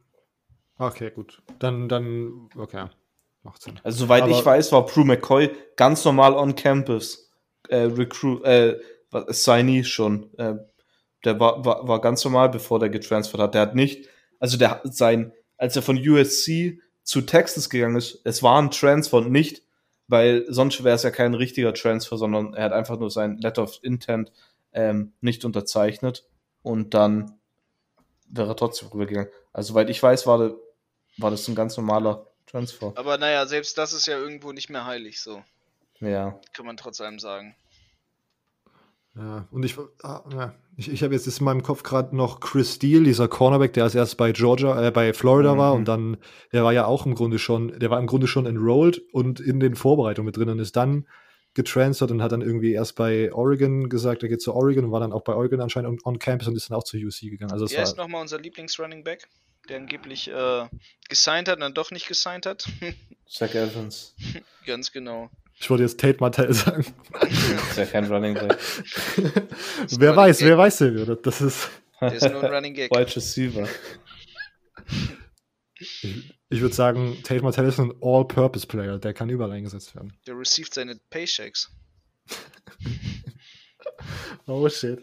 [0.77, 1.41] Okay, gut.
[1.59, 2.87] Dann, dann, okay.
[3.43, 3.79] Macht Sinn.
[3.83, 7.24] Also soweit Aber- ich weiß, war Prue McCoy ganz normal on campus.
[7.69, 8.77] Äh, Recruit, äh,
[9.29, 10.33] Signee schon.
[10.37, 10.55] Äh,
[11.23, 13.53] der war, war, war ganz normal, bevor der getransfert hat.
[13.53, 14.07] Der hat nicht,
[14.39, 19.17] also der sein, als er von USC zu Texas gegangen ist, es war ein Transfer
[19.17, 19.63] und nicht,
[20.07, 23.63] weil sonst wäre es ja kein richtiger Transfer, sondern er hat einfach nur sein Letter
[23.63, 24.31] of Intent
[24.73, 26.27] ähm, nicht unterzeichnet
[26.61, 27.39] und dann
[28.27, 29.31] wäre er trotzdem rübergegangen.
[29.53, 30.55] Also soweit ich weiß, war, der,
[31.17, 32.93] war das ein ganz normaler Transfer.
[32.95, 35.43] Aber naja, selbst das ist ja irgendwo nicht mehr heilig, so.
[35.99, 36.39] Ja.
[36.53, 37.55] Kann man trotz allem sagen.
[39.17, 42.75] Ja, und ich, ah, ich, ich habe jetzt ist in meinem Kopf gerade noch Chris
[42.75, 45.79] Steele, dieser Cornerback, der als erst bei Georgia, äh, bei Florida war Mhm.
[45.79, 46.17] und dann,
[46.51, 49.61] der war ja auch im Grunde schon, der war im Grunde schon enrolled und in
[49.61, 51.07] den Vorbereitungen mit drin und ist dann
[51.53, 54.99] getransfert und hat dann irgendwie erst bei Oregon gesagt, er geht zu Oregon und war
[54.99, 57.53] dann auch bei Oregon anscheinend on, on campus und ist dann auch zu UC gegangen.
[57.53, 59.29] Also Wer ist war, nochmal unser Lieblings-Running Back,
[59.69, 60.67] der angeblich äh,
[61.07, 62.67] gesigned hat und dann doch nicht gesigned hat?
[63.29, 64.13] Zach Evans.
[64.65, 65.29] Ganz genau.
[65.59, 66.85] Ich wollte jetzt Tate Martell sagen.
[67.21, 68.57] Ist ja kein Running Back.
[69.17, 70.47] wer Running weiß, Gag.
[70.47, 71.17] wer weiß denn?
[71.23, 71.69] Das ist,
[72.01, 72.91] Der ist nur ein Running Gag.
[72.91, 73.67] Wide Receiver.
[75.79, 80.13] ich, ich würde sagen, Tate Martell ist ein All-Purpose-Player, der kann überall eingesetzt werden.
[80.27, 81.71] Der received seine Paychecks.
[84.47, 84.99] Oh shit.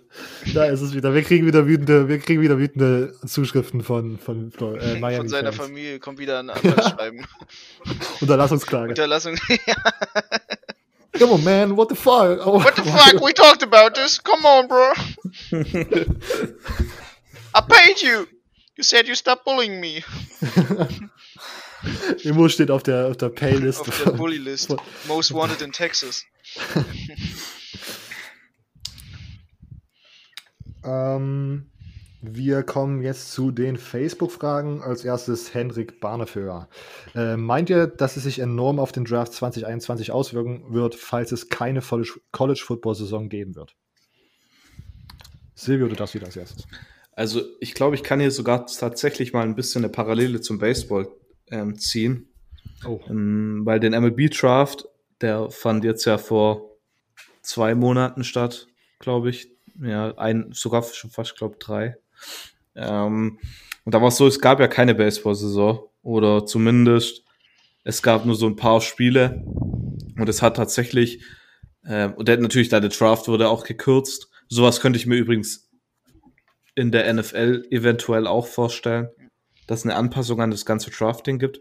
[0.54, 1.14] Da ist es wieder.
[1.14, 5.16] Wir kriegen wieder wütende, wir kriegen wieder wütende Zuschriften von, von, von äh, Miami.
[5.18, 5.66] Von seiner Fans.
[5.68, 7.26] Familie kommt wieder ein Anwaltsschreiben.
[8.20, 8.90] Unterlassungsklage.
[8.90, 9.36] Unterlassung.
[11.18, 12.38] Come on, man, what the fuck?
[12.46, 13.20] Oh, What the fuck?
[13.20, 14.18] We talked about this.
[14.22, 14.92] Come on, bro.
[17.54, 18.26] I paid you.
[18.76, 20.02] You said you stop bullying me.
[22.24, 23.80] Immo steht auf der, auf der Paylist.
[23.80, 24.68] Auf der von- Bully List.
[24.68, 26.24] von- Most wanted in Texas.
[30.84, 31.66] Ähm,
[32.20, 34.80] wir kommen jetzt zu den Facebook-Fragen.
[34.82, 36.68] Als erstes Hendrik Barneföhr.
[37.14, 41.48] Äh, meint ihr, dass es sich enorm auf den Draft 2021 auswirken wird, falls es
[41.48, 43.74] keine College- College-Football-Saison geben wird?
[45.54, 46.66] Silvio, du darfst wieder als erstes.
[47.14, 51.08] Also ich glaube, ich kann hier sogar tatsächlich mal ein bisschen eine Parallele zum Baseball
[51.50, 52.28] ähm, ziehen.
[52.86, 53.00] Oh.
[53.08, 54.86] Ähm, weil den MLB Draft,
[55.20, 56.76] der fand jetzt ja vor
[57.42, 58.68] zwei Monaten statt,
[58.98, 59.52] glaube ich.
[59.80, 61.96] Ja, ein, sogar schon fast, glaube drei.
[62.74, 63.38] Ähm,
[63.84, 65.88] und da war es so, es gab ja keine Baseball-Saison.
[66.02, 67.24] Oder zumindest,
[67.84, 69.44] es gab nur so ein paar Spiele.
[70.16, 71.24] Und es hat tatsächlich,
[71.84, 74.28] äh, und der, natürlich, da der Draft wurde auch gekürzt.
[74.48, 75.70] Sowas könnte ich mir übrigens
[76.74, 79.08] in der NFL eventuell auch vorstellen,
[79.66, 81.60] dass eine Anpassung an das ganze Drafting gibt.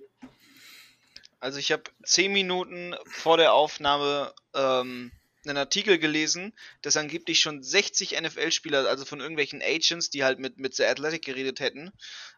[1.39, 5.11] Also ich habe zehn Minuten vor der Aufnahme ähm,
[5.43, 10.57] einen Artikel gelesen, dass angeblich schon 60 NFL-Spieler, also von irgendwelchen Agents, die halt mit,
[10.59, 11.91] mit The Athletic geredet hätten,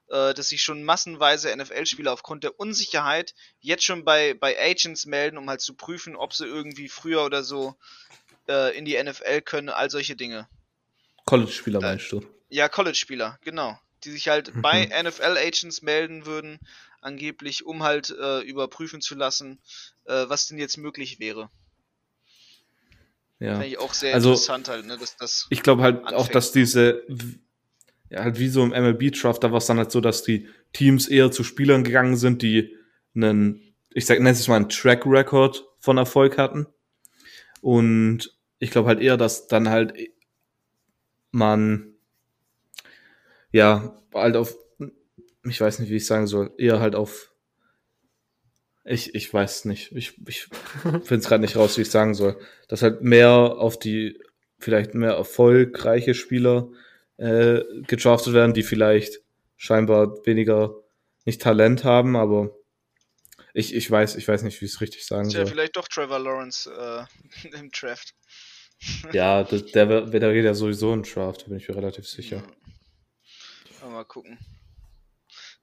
[0.08, 5.38] äh, dass sich schon massenweise NFL-Spieler aufgrund der Unsicherheit jetzt schon bei, bei Agents melden,
[5.38, 7.76] um halt zu prüfen, ob sie irgendwie früher oder so
[8.48, 10.48] äh, in die NFL können, all solche Dinge.
[11.26, 12.26] College-Spieler Äh, meinst du?
[12.50, 13.80] Ja, College-Spieler, genau.
[14.04, 14.62] Die sich halt Mhm.
[14.62, 16.60] bei NFL-Agents melden würden,
[17.02, 19.60] angeblich, um halt äh, überprüfen zu lassen,
[20.06, 21.50] äh, was denn jetzt möglich wäre.
[23.40, 23.54] Ja.
[23.54, 25.48] Finde ich auch sehr Also- interessant halt, ne, dass das.
[25.50, 26.36] Ich glaube halt auch, Anfängt.
[26.36, 27.04] dass diese,
[28.10, 31.08] ja, halt wie so im MLB-Draft, da war es dann halt so, dass die Teams
[31.08, 32.76] eher zu Spielern gegangen sind, die
[33.16, 36.68] einen, ich sag, nenne es mal einen Track Record von Erfolg hatten.
[37.62, 39.94] Und ich glaube halt eher, dass dann halt
[41.32, 41.94] man,
[43.52, 44.56] ja, halt auf,
[45.46, 47.33] ich weiß nicht, wie ich sagen soll, eher halt auf,
[48.86, 50.48] ich, ich weiß nicht, ich, ich
[50.82, 54.20] finde es gerade nicht raus, wie ich sagen soll, dass halt mehr auf die
[54.60, 56.70] vielleicht mehr erfolgreiche Spieler
[57.18, 59.20] äh, gedraftet werden, die vielleicht
[59.58, 60.76] scheinbar weniger
[61.26, 62.56] nicht Talent haben, aber
[63.54, 65.52] ich, ich weiß, ich weiß nicht, wie ich es richtig sagen Ist ja soll.
[65.54, 68.14] vielleicht doch Trevor Lawrence äh, im Draft.
[69.14, 72.44] Ja, der, wär- der geht ja sowieso im Draft, da bin ich mir relativ sicher.
[73.82, 73.88] Ja.
[73.88, 74.38] Mal gucken.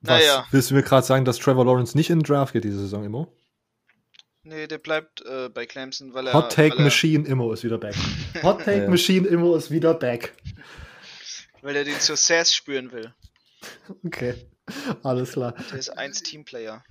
[0.02, 2.64] Was, Naja, Willst du mir gerade sagen, dass Trevor Lawrence nicht in den Draft geht
[2.64, 3.32] diese Saison, Immo?
[4.42, 6.32] nee, der bleibt äh, bei Clemson, weil er.
[6.32, 7.94] Hot Take er, Machine Immo ist wieder back.
[8.42, 8.88] Hot Take Ja.
[8.90, 10.32] Machine Immo ist wieder back.
[11.62, 13.12] Weil er den Sass spüren will.
[14.04, 14.34] Okay,
[15.02, 15.54] alles klar.
[15.70, 16.82] Der ist 1 Teamplayer.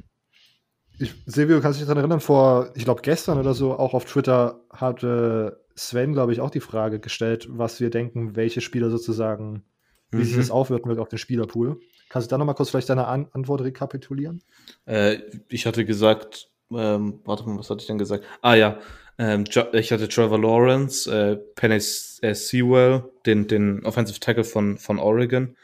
[0.99, 4.05] Ich, Silvio, kannst du dich daran erinnern, vor, ich glaube gestern oder so, auch auf
[4.05, 9.64] Twitter hatte Sven, glaube ich, auch die Frage gestellt, was wir denken, welche Spieler sozusagen,
[10.12, 10.39] wie sich Mhm.
[10.41, 11.80] das aufwirken wird auf den Spielerpool.
[12.10, 14.41] Kannst du da nochmal kurz vielleicht deine An Antwort rekapitulieren?
[14.86, 18.26] Äh, ich hatte gesagt, ähm, warte mal, was hatte ich denn gesagt?
[18.41, 18.80] Ah ja,
[19.20, 24.97] ähm, ich hatte Trevor Lawrence, äh, Penny äh, Sewell, den, den Offensive Tackle von, von
[24.97, 25.55] Oregon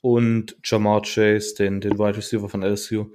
[0.00, 3.06] und Jamar Chase, den, den Wide Receiver von LSU.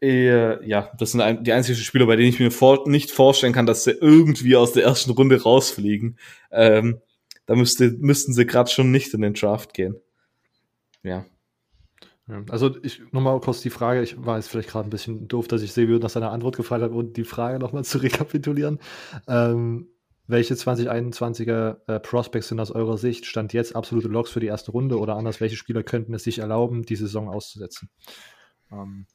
[0.00, 3.52] Äh, ja, das sind ein, die einzigen Spieler, bei denen ich mir vor, nicht vorstellen
[3.52, 6.18] kann, dass sie irgendwie aus der ersten Runde rausfliegen.
[6.50, 7.00] Ähm,
[7.46, 9.96] da müsste, müssten sie gerade schon nicht in den Draft gehen.
[11.02, 11.26] Ja.
[12.48, 15.62] Also ich nochmal kurz die Frage, ich war jetzt vielleicht gerade ein bisschen doof, dass
[15.62, 18.78] ich Silvio nach seiner Antwort gefragt habe und die Frage nochmal zu rekapitulieren.
[19.26, 19.88] Ähm,
[20.28, 24.70] welche 2021er äh, Prospects sind aus eurer Sicht Stand jetzt absolute Logs für die erste
[24.70, 27.90] Runde oder anders, welche Spieler könnten es sich erlauben, die Saison auszusetzen?
[28.70, 29.06] Ähm,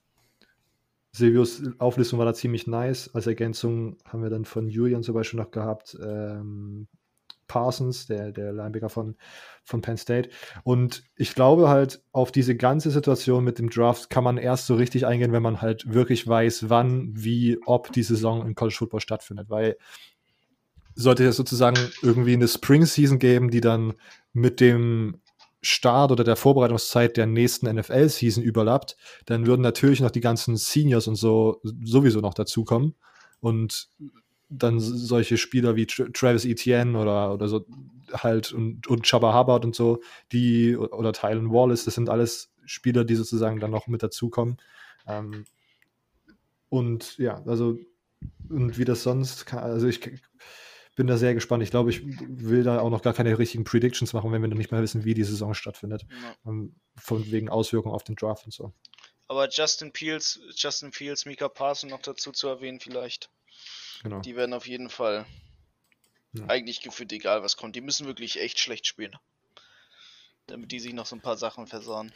[1.13, 3.09] Silvios Auflistung war da ziemlich nice.
[3.15, 6.88] Als Ergänzung haben wir dann von Julian zum Beispiel noch gehabt, ähm,
[7.47, 9.15] Parsons, der, der Linebacker von,
[9.63, 10.29] von Penn State.
[10.63, 14.75] Und ich glaube halt, auf diese ganze Situation mit dem Draft kann man erst so
[14.75, 19.01] richtig eingehen, wenn man halt wirklich weiß, wann, wie, ob die Saison im College Football
[19.01, 19.49] stattfindet.
[19.49, 19.77] Weil
[20.95, 23.93] sollte es sozusagen irgendwie eine Spring Season geben, die dann
[24.33, 25.21] mit dem
[25.61, 28.95] Start oder der Vorbereitungszeit der nächsten NFL-Season überlappt,
[29.25, 32.95] dann würden natürlich noch die ganzen Seniors und so sowieso noch dazukommen.
[33.39, 33.89] Und
[34.49, 37.65] dann solche Spieler wie Tra Travis Etienne oder, oder so
[38.13, 43.03] halt und, und Chubba Hubbard und so, die oder Tylen Wallace, das sind alles Spieler,
[43.03, 44.57] die sozusagen dann noch mit dazukommen.
[45.05, 45.45] Ähm,
[46.69, 47.77] und ja, also
[48.49, 49.99] und wie das sonst kann, also ich
[50.95, 51.63] bin da sehr gespannt.
[51.63, 54.57] Ich glaube, ich will da auch noch gar keine richtigen Predictions machen, wenn wir noch
[54.57, 56.05] nicht mehr wissen, wie die Saison stattfindet.
[56.09, 56.51] Ja.
[56.51, 58.73] Ähm, von wegen Auswirkungen auf den Draft und so.
[59.27, 63.29] Aber Justin Fields, Justin Fields, Mika Parson noch dazu zu erwähnen vielleicht.
[64.03, 64.19] Genau.
[64.21, 65.25] Die werden auf jeden Fall
[66.33, 66.45] Ja.
[66.47, 67.75] eigentlich gefühlt egal was kommt.
[67.75, 69.15] Die müssen wirklich echt schlecht spielen.
[70.45, 72.13] Damit die sich noch so ein paar Sachen versauen.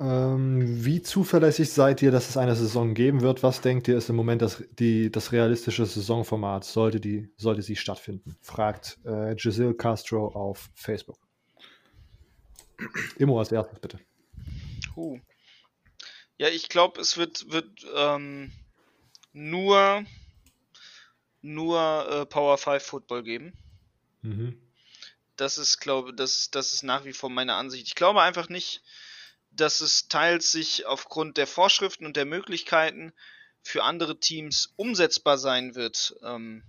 [0.00, 3.44] Ähm, wie zuverlässig seid ihr, dass es eine Saison geben wird?
[3.44, 7.76] Was denkt ihr, ist im Moment das, die, das realistische Saisonformat, sollte, die, sollte sie
[7.76, 8.36] stattfinden?
[8.42, 11.18] Fragt äh, Giselle Castro auf Facebook.
[13.18, 14.00] Immo als erstes, bitte.
[14.96, 15.20] Huh.
[16.38, 18.50] Ja, ich glaube, es wird, wird ähm,
[19.34, 20.06] nur,
[21.42, 23.52] nur äh, Power 5 Football geben.
[24.22, 24.58] Mhm.
[25.36, 27.88] Das ist, glaube das ist, das ist nach wie vor meine Ansicht.
[27.88, 28.82] Ich glaube einfach nicht,
[29.50, 33.12] dass es teils sich aufgrund der Vorschriften und der Möglichkeiten
[33.62, 36.62] für andere Teams umsetzbar sein wird, ähm,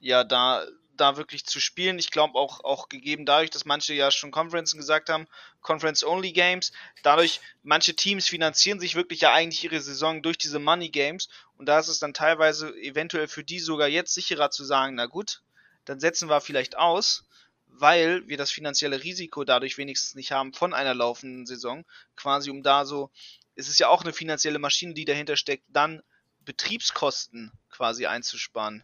[0.00, 0.66] ja, da
[1.00, 1.98] da wirklich zu spielen.
[1.98, 5.26] Ich glaube auch, auch gegeben dadurch, dass manche ja schon Conferences gesagt haben,
[5.62, 6.72] Conference-Only-Games,
[7.02, 11.78] dadurch, manche Teams finanzieren sich wirklich ja eigentlich ihre Saison durch diese Money-Games und da
[11.78, 15.42] ist es dann teilweise eventuell für die sogar jetzt sicherer zu sagen, na gut,
[15.84, 17.24] dann setzen wir vielleicht aus,
[17.66, 21.84] weil wir das finanzielle Risiko dadurch wenigstens nicht haben von einer laufenden Saison,
[22.16, 23.10] quasi um da so,
[23.54, 26.02] es ist ja auch eine finanzielle Maschine, die dahinter steckt, dann
[26.44, 28.82] Betriebskosten quasi einzusparen,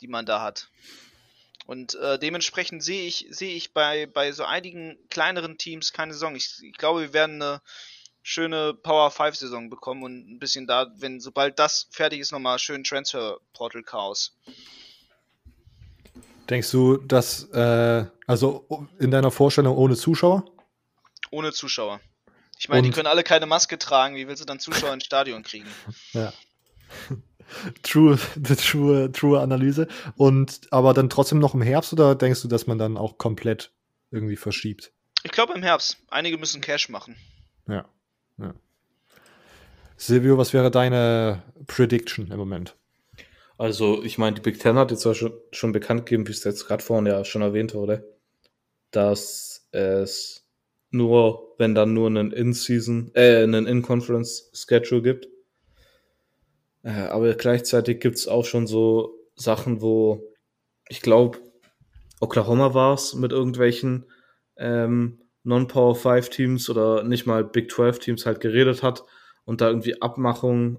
[0.00, 0.68] die man da hat.
[1.66, 6.36] Und äh, dementsprechend sehe ich, sehe ich bei, bei so einigen kleineren Teams keine Saison.
[6.36, 7.62] Ich, ich glaube, wir werden eine
[8.22, 12.58] schöne Power 5 Saison bekommen und ein bisschen da, wenn sobald das fertig ist, nochmal
[12.58, 14.36] schön Transfer Portal Chaos.
[16.50, 20.44] Denkst du, dass, äh, also in deiner Vorstellung ohne Zuschauer?
[21.30, 22.00] Ohne Zuschauer.
[22.58, 24.16] Ich meine, die Und- können alle keine Maske tragen.
[24.16, 25.68] Wie willst du dann Zuschauer ins Stadion kriegen?
[26.12, 26.32] Ja.
[27.82, 29.88] True, the true, true Analyse.
[30.16, 33.72] Und aber dann trotzdem noch im Herbst oder denkst du, dass man dann auch komplett
[34.10, 34.92] irgendwie verschiebt?
[35.22, 35.98] Ich glaube im Herbst.
[36.08, 37.16] Einige müssen Cash machen.
[37.66, 37.86] Ja.
[38.38, 38.54] ja.
[39.96, 42.76] Silvio, was wäre deine Prediction im Moment?
[43.56, 46.66] Also, ich meine, die Big Ten hat jetzt schon, schon bekannt gegeben, wie es jetzt
[46.66, 48.16] gerade vorhin ja schon erwähnt wurde,
[48.90, 50.44] dass es
[50.90, 55.28] nur, wenn dann nur einen In-Season, äh, einen In-Conference-Schedule gibt.
[56.84, 60.22] Äh, aber gleichzeitig gibt es auch schon so Sachen, wo
[60.88, 61.38] ich glaube,
[62.20, 64.06] Oklahoma war es mit irgendwelchen
[64.56, 69.04] ähm, Non-Power 5 Teams oder nicht mal Big 12 Teams halt geredet hat
[69.44, 70.78] und da irgendwie Abmachungen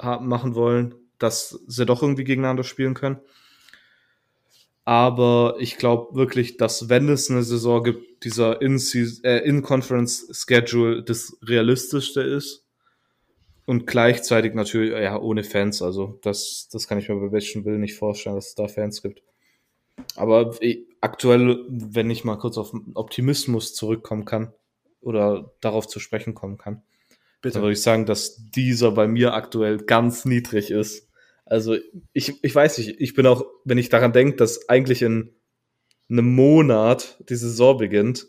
[0.00, 3.20] machen wollen, dass sie doch irgendwie gegeneinander spielen können.
[4.84, 12.22] Aber ich glaube wirklich, dass wenn es eine Saison gibt, dieser äh, In-Conference-Schedule das realistischste
[12.22, 12.61] ist.
[13.64, 15.82] Und gleichzeitig natürlich, ja, ohne Fans.
[15.82, 19.02] Also, das, das kann ich mir bei welchen Will nicht vorstellen, dass es da Fans
[19.02, 19.22] gibt.
[20.16, 20.56] Aber
[21.00, 24.52] aktuell, wenn ich mal kurz auf Optimismus zurückkommen kann
[25.00, 26.82] oder darauf zu sprechen kommen kann,
[27.42, 31.08] dann würde ich sagen, dass dieser bei mir aktuell ganz niedrig ist.
[31.44, 31.76] Also
[32.12, 35.34] ich, ich weiß nicht, ich bin auch, wenn ich daran denke, dass eigentlich in
[36.08, 38.28] einem Monat die Saison beginnt,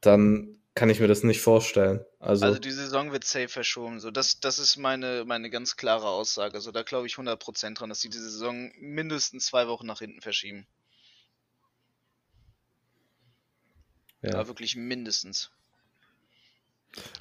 [0.00, 2.04] dann kann ich mir das nicht vorstellen.
[2.18, 4.00] Also, Also die Saison wird safe verschoben.
[4.00, 6.54] So, das, das ist meine, meine ganz klare Aussage.
[6.54, 10.20] Also da glaube ich 100% dran, dass sie die Saison mindestens zwei Wochen nach hinten
[10.20, 10.66] verschieben.
[14.22, 14.30] ja.
[14.30, 15.50] Da wirklich mindestens.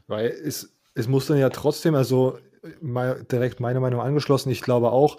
[0.08, 2.40] Weil es, es muss dann ja trotzdem, also
[2.82, 5.18] mal direkt meine Meinung angeschlossen, ich glaube auch,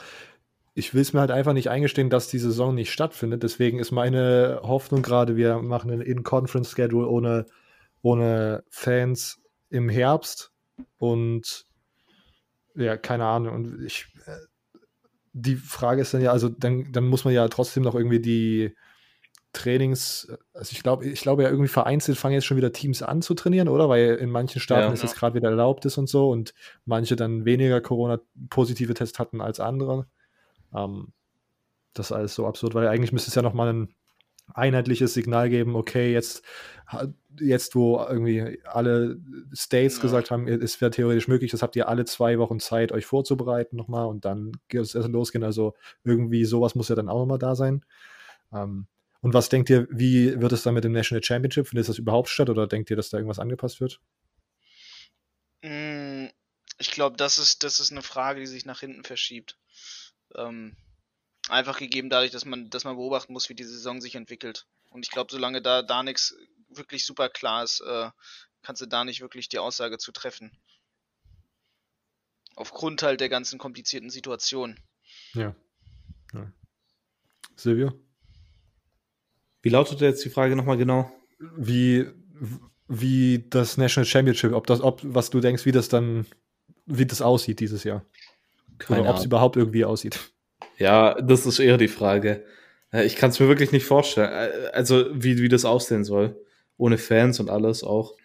[0.74, 3.42] ich will es mir halt einfach nicht eingestehen, dass die Saison nicht stattfindet.
[3.42, 7.46] Deswegen ist meine Hoffnung gerade, wir machen einen In-Conference-Schedule ohne,
[8.02, 10.52] ohne Fans im Herbst
[10.98, 11.66] und
[12.74, 13.54] ja, keine Ahnung.
[13.54, 14.36] Und ich, äh,
[15.32, 18.74] die Frage ist dann ja, also dann, dann muss man ja trotzdem noch irgendwie die
[19.52, 23.20] Trainings, also ich glaube, ich glaube ja irgendwie vereinzelt fangen jetzt schon wieder Teams an
[23.20, 23.88] zu trainieren, oder?
[23.88, 24.92] Weil in manchen Staaten Ja.
[24.92, 29.40] ist es gerade wieder erlaubt ist und so und manche dann weniger Corona-positive Tests hatten
[29.40, 30.06] als andere.
[30.74, 31.12] Ähm,
[31.94, 33.94] das ist alles so absurd, weil eigentlich müsste es ja nochmal ein
[34.54, 36.44] einheitliches Signal geben, okay, jetzt,
[37.38, 39.18] jetzt wo irgendwie alle
[39.54, 40.02] States Ja.
[40.02, 43.76] gesagt haben, es wäre theoretisch möglich, das habt ihr alle zwei Wochen Zeit, euch vorzubereiten
[43.76, 45.44] nochmal und dann geht es losgehen.
[45.44, 45.74] Also
[46.04, 47.84] irgendwie sowas muss ja dann auch nochmal da sein.
[48.52, 48.86] Ähm,
[49.22, 51.68] und was denkt ihr, wie wird es dann mit dem National Championship?
[51.68, 54.00] Findet das überhaupt statt oder denkt ihr, dass da irgendwas angepasst wird?
[55.62, 56.28] Mm,
[56.78, 59.58] Ich glaube, das ist, das ist eine Frage, die sich nach hinten verschiebt.
[60.34, 60.76] Ähm,
[61.50, 64.66] einfach gegeben dadurch, dass man, dass man beobachten muss, wie die Saison sich entwickelt.
[64.90, 66.36] Und ich glaube, solange da, da nichts
[66.68, 68.10] wirklich super klar ist, äh,
[68.62, 70.52] kannst du da nicht wirklich die Aussage zu treffen.
[72.56, 74.78] Aufgrund halt der ganzen komplizierten Situation.
[75.34, 75.54] Ja.
[76.34, 76.52] ja.
[77.56, 77.92] Silvio?
[79.62, 81.12] Wie lautet jetzt die Frage nochmal genau?
[81.38, 82.06] Wie,
[82.88, 86.26] wie das National Championship, ob das, ob, was du denkst, wie das dann,
[86.86, 88.04] wie das aussieht dieses Jahr.
[88.78, 90.32] Keine Oder ob es überhaupt irgendwie aussieht.
[90.80, 92.44] Ja, das ist eher die Frage.
[92.92, 94.30] Ich kann es mir wirklich nicht vorstellen.
[94.72, 96.36] Also, wie, wie das aussehen soll.
[96.76, 98.16] Ohne Fans und alles auch.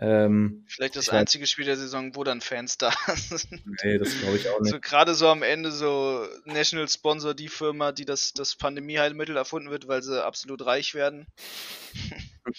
[0.00, 3.62] Ähm, Vielleicht das einzige Spiel der Saison, wo dann Fans da sind.
[3.84, 4.70] nee, das glaube ich auch nicht.
[4.70, 9.70] So gerade so am Ende so National Sponsor die Firma, die das, das Pandemieheilmittel erfunden
[9.70, 11.26] wird, weil sie absolut reich werden.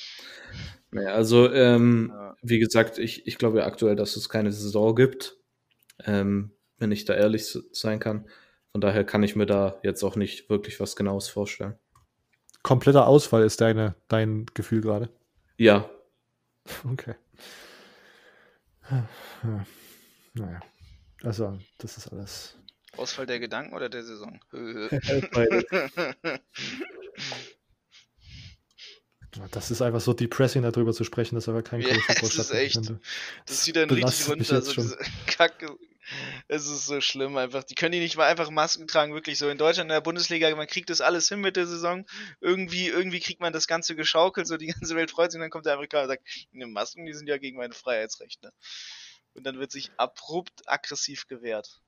[0.92, 2.36] Nee, also, ähm, Ja.
[2.42, 5.38] wie gesagt, ich, ich glaube ja aktuell, dass es keine Saison gibt.
[6.04, 8.28] Ähm, wenn ich da ehrlich sein kann.
[8.72, 11.78] Von daher kann ich mir da jetzt auch nicht wirklich was Genaues vorstellen.
[12.62, 15.10] Kompletter Ausfall ist deine, dein Gefühl gerade.
[15.58, 15.90] Ja,
[16.86, 17.16] Okay.
[18.90, 19.08] Ja.
[20.34, 20.60] Naja.
[21.24, 22.58] Also, das ist alles.
[22.98, 24.40] Ausfall der Gedanken oder der Saison?
[29.52, 32.52] Das ist einfach so depressing, darüber zu sprechen, dass aber kein Ja, Football es ist
[32.52, 32.92] echt.
[33.46, 34.84] Das zieht dann richtig runter, jetzt so schon.
[34.86, 34.98] diese
[35.28, 35.78] Kacke.
[36.48, 37.64] Es ist so schlimm einfach.
[37.64, 39.50] Die können die nicht mal einfach Masken tragen, wirklich so.
[39.50, 42.06] In Deutschland in der Bundesliga, man kriegt das alles hin mit der Saison.
[42.42, 45.52] Irgendwie, irgendwie kriegt man das Ganze geschaukelt, so die ganze Welt freut sich und dann
[45.52, 48.52] kommt der Amerikaner und sagt, ne, Masken, die sind ja gegen meine Freiheitsrechte.
[49.34, 51.82] Und dann wird sich abrupt aggressiv gewehrt.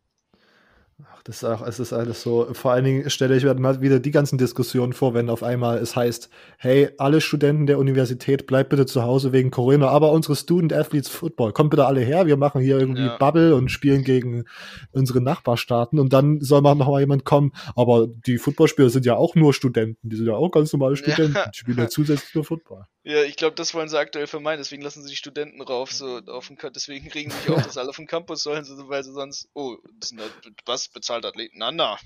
[1.09, 2.47] Ach, das ist auch, es ist alles so.
[2.53, 5.77] Vor allen Dingen stelle ich mir mal wieder die ganzen Diskussionen vor, wenn auf einmal
[5.77, 10.35] es heißt, hey, alle Studenten der Universität, bleibt bitte zu Hause wegen Corona, aber unsere
[10.35, 13.17] Student Athletes Football, kommt bitte alle her, wir machen hier irgendwie Ja.
[13.17, 14.45] Bubble und spielen gegen
[14.91, 19.15] unsere Nachbarstaaten und dann soll mal noch mal jemand kommen, aber die Footballspieler sind ja
[19.15, 20.97] auch nur Studenten, die sind ja auch ganz normale Ja.
[20.97, 22.85] Studenten, die spielen ja zusätzlich nur Football.
[23.03, 26.19] Ja, ich glaube, das wollen sie aktuell vermeiden, deswegen lassen sie die Studenten rauf, so
[26.27, 29.03] auf den, deswegen regen sie sich auf, dass alle auf den Campus sollen, so, weil
[29.03, 30.31] sie sonst, oh, das sind halt,
[30.65, 31.57] was bezahlt Athleten?
[31.57, 31.97] Na, na.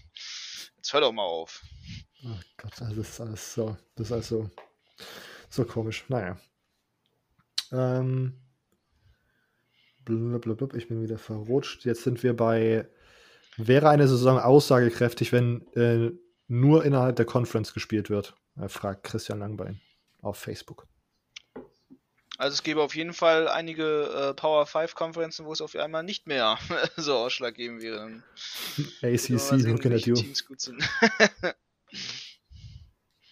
[0.78, 1.62] Jetzt hör doch mal auf.
[2.24, 4.50] Oh Gott, also das ist alles so, das ist alles so,
[5.50, 6.06] so komisch.
[6.08, 6.38] Naja.
[7.74, 8.40] Ähm,
[10.06, 11.84] blablabla, ich bin wieder verrutscht.
[11.84, 12.88] Jetzt sind wir bei,
[13.58, 16.12] wäre eine Saison aussagekräftig, wenn äh,
[16.48, 18.34] nur innerhalb der Conference gespielt wird?
[18.56, 19.82] Er fragt Christian Langbein
[20.26, 20.88] auf Facebook.
[22.38, 26.04] Also es gäbe auf jeden Fall einige äh, Power 5 Konferenzen, wo es auf einmal
[26.04, 26.58] nicht mehr
[26.98, 28.24] so ausschlaggebend wäre.
[29.02, 30.16] ACC, looking at you.
[30.16, 30.84] Teams gut sind.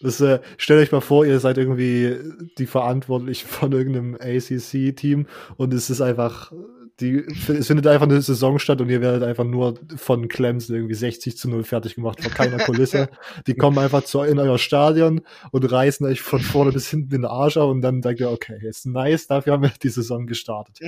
[0.00, 2.18] Das, äh, stellt euch mal vor, ihr seid irgendwie
[2.58, 5.26] die Verantwortlichen von irgendeinem ACC-Team
[5.56, 6.52] und es ist einfach,
[7.00, 10.94] die, es findet einfach eine Saison statt und ihr werdet einfach nur von Clemson irgendwie
[10.94, 13.08] 60 zu 0 fertig gemacht, vor keiner Kulisse.
[13.48, 17.24] Die kommen einfach zu, in euer Stadion und reißen euch von vorne bis hinten den
[17.24, 20.78] Arsch auf und dann denkt ihr, okay, ist nice, dafür haben wir die Saison gestartet.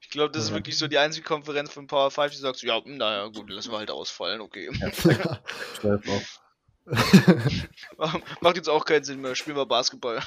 [0.00, 0.56] Ich glaube, das ist Ja.
[0.56, 3.70] wirklich so die einzige Konferenz von Power 5, die sagt so, ja, naja, gut, lassen
[3.70, 4.70] wir halt ausfallen, okay.
[4.74, 6.22] Auch.
[8.40, 10.20] Macht jetzt auch keinen Sinn mehr, spielen wir Basketball.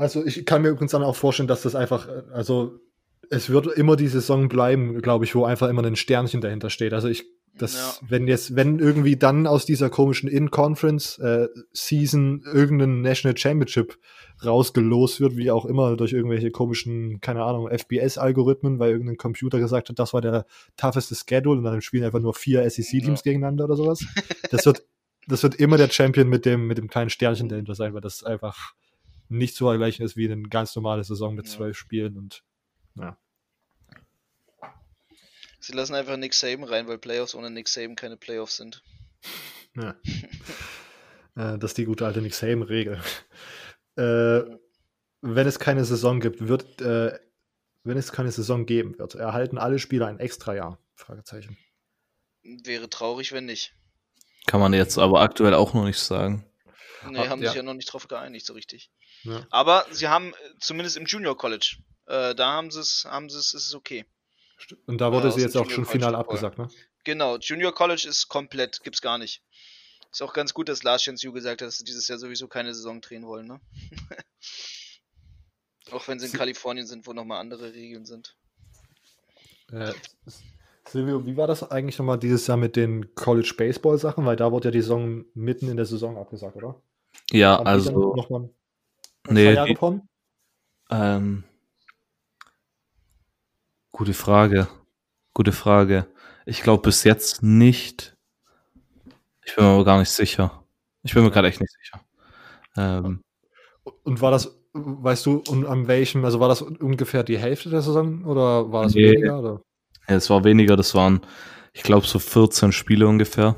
[0.00, 2.80] Also ich kann mir übrigens dann auch vorstellen, dass das einfach, äh, also
[3.28, 6.94] es wird immer die Saison bleiben, glaube ich, wo einfach immer ein Sternchen dahinter steht.
[6.94, 7.26] Also ich,
[7.58, 7.92] das, Ja.
[8.08, 13.98] wenn jetzt, wenn irgendwie dann aus dieser komischen In-Conference-Season irgendein National Championship
[14.44, 19.90] rausgelost wird, wie auch immer, durch irgendwelche komischen, keine Ahnung, FBS-Algorithmen, weil irgendein Computer gesagt
[19.90, 20.46] hat, das war der
[20.78, 24.00] tougheste Schedule und dann spielen einfach nur vier SEC-Teams gegeneinander oder sowas.
[24.50, 24.82] Das wird,
[25.28, 28.24] das wird immer der Champion mit dem, mit dem kleinen Sternchen dahinter sein, weil das
[28.24, 28.72] einfach
[29.30, 31.52] nicht zu vergleichen ist wie eine ganz normale Saison mit Ja.
[31.52, 32.42] zwölf Spielen und
[32.96, 33.16] ja.
[35.60, 38.82] Sie lassen einfach Nick Saban rein, weil Playoffs ohne Nick Saban keine Playoffs sind.
[39.76, 39.94] ja.
[41.36, 43.00] äh, das ist die gute alte Nick Saban-Regel.
[43.96, 44.40] äh,
[45.22, 47.18] wenn es keine Saison gibt, wird, äh,
[47.84, 50.78] wenn es keine Saison geben wird, erhalten alle Spieler ein extra Jahr?
[50.94, 51.56] Fragezeichen.
[52.42, 53.74] Wäre traurig, wenn nicht.
[54.46, 56.46] Kann man jetzt aber aktuell auch noch nicht sagen.
[57.08, 57.48] Nee, haben ja.
[57.48, 58.90] sich ja noch nicht drauf geeinigt, so richtig.
[59.22, 59.46] Ja.
[59.50, 61.76] Aber sie haben, äh, zumindest im Junior College,
[62.06, 64.04] äh, da haben sie es, haben sie es, ist es okay.
[64.86, 66.68] Und da wurde Ja, sie jetzt auch Junior schon final abgesagt, ne?
[67.04, 69.42] Genau, Junior College ist komplett, gibt's gar nicht.
[70.12, 72.74] Ist auch ganz gut, dass Lars Yu gesagt hat, dass sie dieses Jahr sowieso keine
[72.74, 73.60] Saison drehen wollen, ne?
[75.92, 78.36] auch wenn sie in Sie- Kalifornien sind, wo nochmal andere Regeln sind.
[79.72, 79.92] Äh,
[80.88, 84.26] Silvio, wie war das eigentlich nochmal dieses Jahr mit den College Baseball Sachen?
[84.26, 86.82] Weil da wurde ja die Saison mitten in der Saison abgesagt, oder?
[87.30, 88.50] Ja, Haben also, noch mal
[89.28, 90.00] nee, Jahre die-
[90.90, 91.44] ähm,
[93.92, 94.68] gute Frage.
[95.34, 96.06] Gute Frage.
[96.46, 98.16] Ich glaube bis jetzt nicht.
[99.44, 100.64] Ich bin mir aber gar nicht sicher.
[101.02, 102.00] Ich bin mir gerade echt nicht sicher.
[102.76, 103.22] Ähm,
[104.04, 107.82] Und war das, weißt du, und an welchem, also war das ungefähr die Hälfte der
[107.82, 109.12] Saison oder war das Nee.
[109.12, 109.38] weniger?
[109.38, 109.62] Oder?
[110.08, 111.20] Ja, es war weniger, das waren,
[111.72, 113.56] ich glaube, so 14 Spiele ungefähr.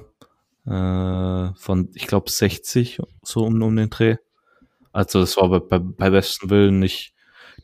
[0.66, 4.16] Äh, von, ich glaube, 60, so um, um den Dreh.
[4.92, 7.14] Also das war bei, bei, bei besten Willen nicht.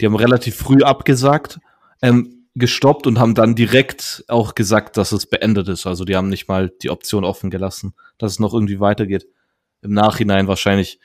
[0.01, 1.61] Die haben relativ früh abgesagt,
[2.03, 5.87] ähm, gestoppt und haben dann direkt auch gesagt, dass es beendet ist.
[5.87, 9.29] Also die haben nicht mal die Option offen gelassen, dass es noch irgendwie weitergeht.
[9.83, 10.99] Im Nachhinein wahrscheinlich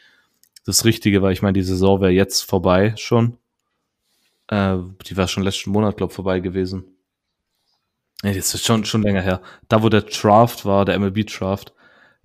[0.66, 3.38] das Richtige, weil ich meine, die Saison wäre jetzt vorbei schon.
[4.48, 6.86] Äh, die war schon letzten Monat, glaube vorbei gewesen.
[8.24, 9.42] Das ist schon, schon länger her.
[9.68, 11.74] Da, wo der Draft war, der MLB-Draft,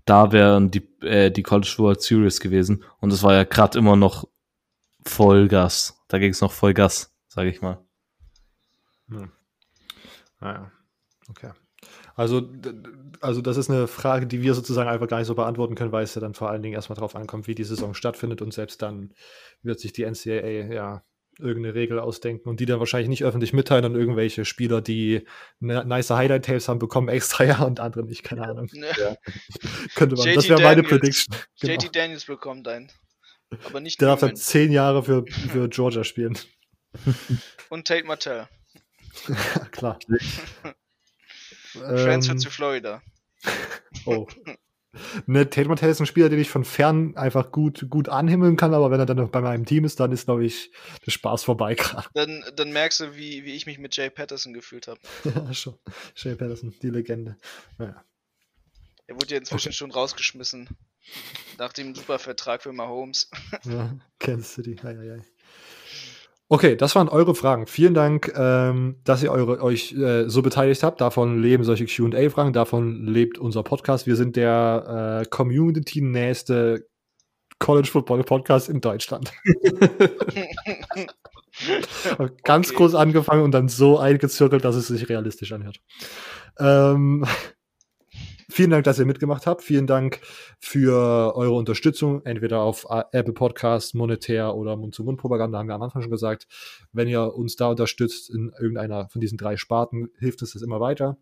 [0.09, 2.85] da wären die, äh, die College World Series gewesen.
[3.01, 4.27] Und es war ja gerade immer noch
[5.05, 6.03] Vollgas.
[6.09, 7.85] Da ging es noch Vollgas, sage ich mal.
[9.09, 9.31] Hm.
[10.41, 10.71] Naja,
[11.29, 11.51] okay.
[12.15, 12.49] Also,
[13.21, 16.05] also das ist eine Frage, die wir sozusagen einfach gar nicht so beantworten können, weil
[16.05, 18.83] es ja dann vor allen Dingen erstmal darauf ankommt, wie die Saison stattfindet und selbst
[18.83, 19.15] dann
[19.63, 21.05] wird sich die NCAA ja
[21.39, 25.25] irgendeine Regel ausdenken und die dann wahrscheinlich nicht öffentlich mitteilen an irgendwelche Spieler, die
[25.61, 28.69] ne, nice Highlight-Tapes haben, bekommen extra ja und andere nicht, keine Ahnung.
[28.73, 28.89] Ne?
[29.95, 30.35] Könnte man.
[30.35, 30.83] Das wäre meine.
[30.83, 31.35] Prediction.
[31.61, 31.75] Genau.
[31.75, 32.91] JT Daniels bekommt einen.
[33.65, 36.39] Aber nicht Der darf dann zehn Jahre für, für Georgia spielen.
[37.71, 38.49] Und Tate Martell.
[39.71, 39.99] Klar.
[41.73, 43.03] Transfer Ähm, zu Florida.
[44.05, 44.27] Oh.
[45.27, 48.75] Ne, Tate Martell ist ein Spieler, den ich von fern einfach gut, gut anhimmeln kann,
[48.75, 50.71] aber wenn er dann noch bei meinem Team ist, dann ist, glaube ich,
[51.07, 52.09] der Spaß vorbei gerade.
[52.15, 55.01] Dann, dann merkst du, wie, wie ich mich mit Jay Patterson gefühlt habe.
[55.39, 55.79] Ja, schon.
[56.15, 57.37] Shea Patterson, die Legende.
[57.77, 58.03] Naja.
[59.07, 60.69] Er wurde ja inzwischen schon rausgeschmissen.
[61.59, 63.31] Nach dem super Vertrag für Mahomes.
[63.65, 64.77] Ja, Kansas City.
[64.83, 65.23] Ei, ei, ei.
[66.51, 67.67] Okay, das waren eure Fragen.
[67.67, 71.01] Vielen Dank, ähm, dass ihr eure, euch äh, so beteiligt habt.
[71.03, 74.07] Davon leben solche QA-Fragen, davon lebt unser Podcast.
[74.07, 76.87] Wir sind der äh, community-nächste
[77.59, 79.33] College Football Podcast in Deutschland.
[82.45, 82.77] Ganz Okay.
[82.77, 85.81] groß angefangen und dann so eingezirkelt, dass es sich realistisch anhört.
[86.59, 87.27] Ähm,
[88.51, 89.63] vielen Dank, dass ihr mitgemacht habt.
[89.63, 90.21] Vielen Dank
[90.59, 96.03] für eure Unterstützung, entweder auf A- Apple Podcast, monetär oder Mund-zu-Mund-Propaganda, haben wir am Anfang
[96.03, 96.47] schon gesagt.
[96.93, 100.81] Wenn ihr uns da unterstützt in irgendeiner von diesen drei Sparten, hilft uns das immer
[100.81, 101.19] weiter.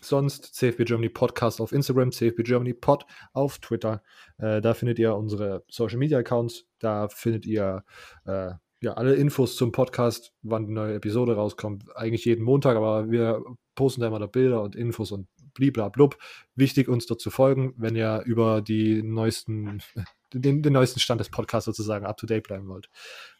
[0.00, 4.02] Sonst CFB Germany Podcast auf Instagram, CFB Germany Pod auf Twitter.
[4.38, 6.64] Äh, da findet ihr unsere Social Media Accounts.
[6.78, 7.84] Da findet ihr
[8.24, 11.94] äh, ja alle Infos zum Podcast, wann die neue Episode rauskommt.
[11.94, 13.44] Eigentlich jeden Montag, aber wir
[13.74, 16.18] posten da immer da Bilder und Infos und bliblablub.
[16.54, 19.82] Wichtig, uns dort zu folgen, wenn ihr über die neuesten,
[20.34, 22.88] den, den neuesten Stand des Podcasts sozusagen up to date bleiben wollt.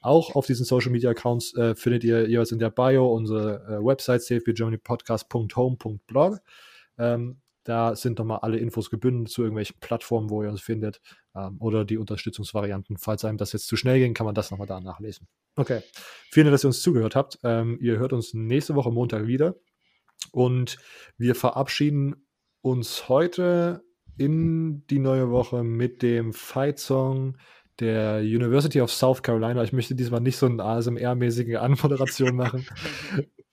[0.00, 3.84] Auch auf diesen Social Media Accounts äh, findet ihr jeweils in der Bio unsere äh,
[3.84, 6.38] Website safebygermanypodcast.home.blog.
[6.98, 11.00] Ähm, da sind nochmal alle Infos gebündelt zu irgendwelchen Plattformen, wo ihr uns findet.
[11.34, 12.98] Ähm, oder die Unterstützungsvarianten.
[12.98, 15.28] Falls einem das jetzt zu schnell ging, kann man das nochmal da nachlesen.
[15.56, 15.80] Okay.
[16.30, 17.38] Vielen Dank, dass ihr uns zugehört habt.
[17.44, 19.54] Ähm, ihr hört uns nächste Woche Montag wieder.
[20.32, 20.78] Und
[21.16, 22.26] wir verabschieden
[22.62, 23.84] uns heute
[24.18, 27.36] in die neue Woche mit dem Fight-Song
[27.78, 29.62] der University of South Carolina.
[29.62, 32.66] Ich möchte diesmal nicht so eine ASMR-mäßige Anmoderation machen.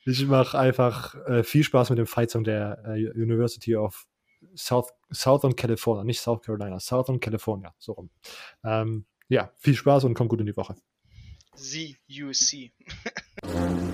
[0.06, 4.06] Ich mache einfach äh, viel Spaß mit dem Fight-Song der äh, University of
[4.56, 8.10] South, Southern California, nicht South Carolina, Southern California, so rum.
[8.64, 10.76] Ähm, ja, viel Spaß und kommt gut in die Woche.
[11.56, 12.72] ZUC.